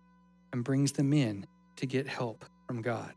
and 0.56 0.64
brings 0.64 0.94
them 0.94 1.12
in 1.12 1.46
to 1.76 1.86
get 1.86 2.08
help 2.08 2.46
from 2.66 2.82
God. 2.82 3.14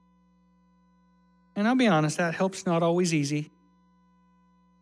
And 1.54 1.68
I'll 1.68 1.76
be 1.76 1.86
honest, 1.86 2.18
that 2.18 2.34
help's 2.34 2.66
not 2.66 2.82
always 2.82 3.14
easy. 3.14 3.52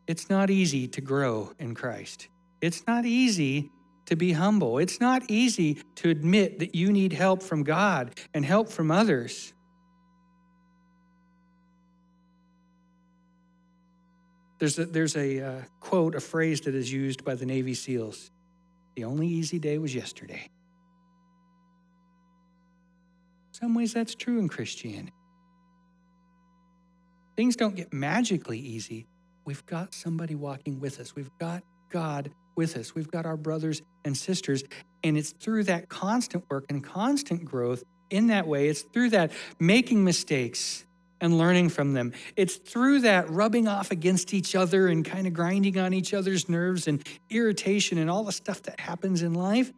It's 0.06 0.30
not 0.30 0.48
easy 0.48 0.88
to 0.88 1.02
grow 1.02 1.52
in 1.58 1.74
Christ. 1.74 2.28
It's 2.62 2.86
not 2.86 3.04
easy 3.04 3.70
to 4.06 4.16
be 4.16 4.32
humble. 4.32 4.78
It's 4.78 5.00
not 5.00 5.22
easy 5.28 5.82
to 5.96 6.08
admit 6.08 6.60
that 6.60 6.74
you 6.74 6.92
need 6.92 7.12
help 7.12 7.42
from 7.42 7.62
God 7.62 8.14
and 8.32 8.42
help 8.42 8.70
from 8.70 8.90
others. 8.90 9.52
There's 14.58 14.78
a, 14.78 14.86
there's 14.86 15.16
a 15.16 15.40
uh, 15.42 15.62
quote, 15.80 16.14
a 16.14 16.20
phrase 16.20 16.62
that 16.62 16.74
is 16.74 16.90
used 16.90 17.22
by 17.22 17.34
the 17.34 17.44
Navy 17.44 17.74
SEALs 17.74 18.30
The 18.94 19.04
only 19.04 19.26
easy 19.26 19.58
day 19.58 19.76
was 19.76 19.94
yesterday. 19.94 20.48
Some 23.60 23.74
ways, 23.74 23.92
that's 23.92 24.14
true 24.14 24.38
in 24.38 24.48
Christianity. 24.48 25.12
Things 27.36 27.56
don't 27.56 27.76
get 27.76 27.92
magically 27.92 28.58
easy. 28.58 29.06
We've 29.44 29.64
got 29.66 29.94
somebody 29.94 30.34
walking 30.34 30.80
with 30.80 31.00
us, 31.00 31.14
we've 31.14 31.30
got 31.38 31.62
God 31.88 32.30
with 32.56 32.76
us. 32.76 32.94
We've 32.94 33.10
got 33.10 33.26
our 33.26 33.36
brothers 33.36 33.82
and 34.04 34.16
sisters. 34.16 34.64
And 35.04 35.16
it's 35.16 35.30
through 35.30 35.64
that 35.64 35.88
constant 35.88 36.44
work 36.50 36.64
and 36.68 36.82
constant 36.82 37.44
growth 37.44 37.84
in 38.08 38.28
that 38.28 38.46
way, 38.46 38.68
it's 38.68 38.82
through 38.82 39.10
that 39.10 39.32
making 39.58 40.04
mistakes 40.04 40.84
and 41.20 41.38
learning 41.38 41.70
from 41.70 41.92
them. 41.92 42.12
It's 42.36 42.54
through 42.54 43.00
that 43.00 43.28
rubbing 43.28 43.66
off 43.66 43.90
against 43.90 44.32
each 44.32 44.54
other 44.54 44.86
and 44.86 45.04
kind 45.04 45.26
of 45.26 45.32
grinding 45.32 45.76
on 45.78 45.92
each 45.92 46.14
other's 46.14 46.48
nerves 46.48 46.86
and 46.86 47.04
irritation 47.30 47.98
and 47.98 48.08
all 48.08 48.22
the 48.22 48.32
stuff 48.32 48.62
that 48.62 48.78
happens 48.78 49.22
in 49.22 49.34
life 49.34 49.72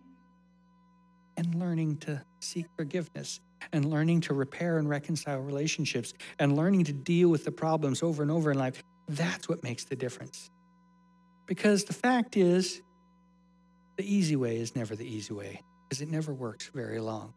and 1.38 1.54
learning 1.54 1.96
to 1.98 2.22
seek 2.40 2.66
forgiveness 2.76 3.40
and 3.72 3.90
learning 3.90 4.22
to 4.22 4.34
repair 4.34 4.78
and 4.78 4.88
reconcile 4.88 5.38
relationships 5.40 6.14
and 6.38 6.56
learning 6.56 6.84
to 6.84 6.92
deal 6.92 7.28
with 7.28 7.44
the 7.44 7.52
problems 7.52 8.02
over 8.02 8.22
and 8.22 8.30
over 8.30 8.50
in 8.50 8.58
life. 8.58 8.82
That's 9.08 9.48
what 9.48 9.62
makes 9.62 9.84
the 9.84 9.96
difference. 9.96 10.50
Because 11.46 11.84
the 11.84 11.94
fact 11.94 12.36
is, 12.36 12.82
the 13.96 14.14
easy 14.14 14.36
way 14.36 14.58
is 14.58 14.76
never 14.76 14.94
the 14.94 15.06
easy 15.06 15.32
way, 15.32 15.62
because 15.84 16.00
it 16.02 16.08
never 16.08 16.32
works 16.32 16.70
very 16.74 17.00
long. 17.00 17.32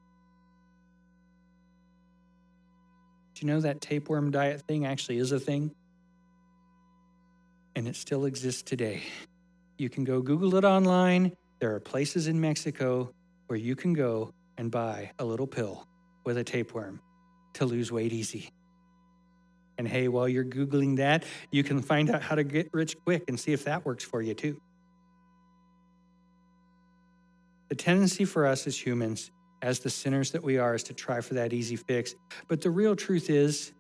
Do 3.34 3.46
you 3.46 3.54
know 3.54 3.62
that 3.62 3.82
tapeworm 3.82 4.32
diet 4.32 4.62
thing 4.68 4.86
actually 4.86 5.18
is 5.18 5.32
a 5.32 5.40
thing? 5.40 5.74
And 7.76 7.88
it 7.88 7.96
still 7.96 8.26
exists 8.26 8.62
today. 8.62 9.04
You 9.78 9.90
can 9.90 10.04
go 10.04 10.22
Google 10.22 10.56
it 10.56 10.66
online. 10.66 11.32
There 11.60 11.74
are 11.74 11.80
places 11.80 12.28
in 12.28 12.40
Mexico 12.40 13.12
where 13.48 13.58
you 13.58 13.76
can 13.76 13.94
go 13.94 14.32
and 14.58 14.70
buy 14.70 15.12
a 15.18 15.26
little 15.26 15.48
pill 15.48 15.88
with 16.24 16.38
a 16.38 16.44
tapeworm 16.44 17.02
to 17.54 17.66
lose 17.66 17.92
weight 17.92 18.14
easy. 18.14 18.52
And 19.78 19.88
hey, 19.88 20.08
while 20.08 20.28
you're 20.28 20.46
Googling 20.46 20.98
that, 20.98 21.24
you 21.52 21.64
can 21.64 21.82
find 21.82 22.10
out 22.10 22.22
how 22.22 22.36
to 22.36 22.44
get 22.44 22.70
rich 22.72 22.96
quick 23.04 23.24
and 23.28 23.40
see 23.40 23.54
if 23.54 23.64
that 23.66 23.86
works 23.86 24.04
for 24.04 24.22
you 24.22 24.34
too. 24.34 24.62
The 27.70 27.76
tendency 27.76 28.26
for 28.26 28.46
us 28.46 28.68
as 28.68 28.78
humans, 28.78 29.32
as 29.62 29.80
the 29.80 29.90
sinners 29.90 30.32
that 30.32 30.44
we 30.44 30.58
are, 30.58 30.76
is 30.76 30.84
to 30.84 30.94
try 30.94 31.22
for 31.22 31.36
that 31.36 31.54
easy 31.54 31.78
fix. 31.78 32.14
But 32.48 32.62
the 32.62 32.70
real 32.70 32.96
truth 32.96 33.30
is, 33.30 33.72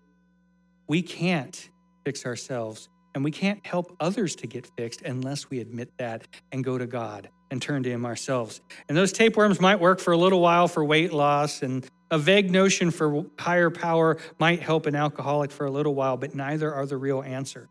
we 0.87 1.01
can't 1.01 1.69
fix 2.03 2.25
ourselves 2.25 2.89
and 3.13 3.23
we 3.23 3.31
can't 3.31 3.65
help 3.65 3.95
others 3.99 4.35
to 4.37 4.47
get 4.47 4.65
fixed 4.77 5.01
unless 5.01 5.49
we 5.49 5.59
admit 5.59 5.91
that 5.97 6.27
and 6.51 6.63
go 6.63 6.77
to 6.77 6.87
God 6.87 7.29
and 7.51 7.61
turn 7.61 7.83
to 7.83 7.89
Him 7.89 8.05
ourselves. 8.05 8.61
And 8.87 8.97
those 8.97 9.11
tapeworms 9.11 9.59
might 9.59 9.79
work 9.79 9.99
for 9.99 10.13
a 10.13 10.17
little 10.17 10.39
while 10.39 10.67
for 10.67 10.83
weight 10.85 11.11
loss, 11.11 11.61
and 11.61 11.85
a 12.11 12.17
vague 12.17 12.51
notion 12.51 12.91
for 12.91 13.25
higher 13.39 13.69
power 13.69 14.17
might 14.37 14.59
help 14.59 14.85
an 14.85 14.95
alcoholic 14.95 15.49
for 15.49 15.65
a 15.65 15.71
little 15.71 15.95
while, 15.95 16.17
but 16.17 16.35
neither 16.35 16.73
are 16.73 16.85
the 16.85 16.97
real 16.97 17.23
answer. 17.23 17.69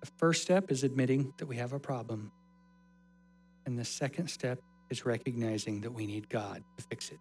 The 0.00 0.10
first 0.18 0.42
step 0.42 0.72
is 0.72 0.82
admitting 0.82 1.32
that 1.38 1.46
we 1.46 1.56
have 1.56 1.72
a 1.72 1.78
problem. 1.78 2.32
And 3.64 3.78
the 3.78 3.84
second 3.84 4.28
step 4.28 4.58
is 4.90 5.06
recognizing 5.06 5.80
that 5.82 5.92
we 5.92 6.06
need 6.06 6.28
God 6.28 6.64
to 6.76 6.84
fix 6.90 7.10
it. 7.10 7.20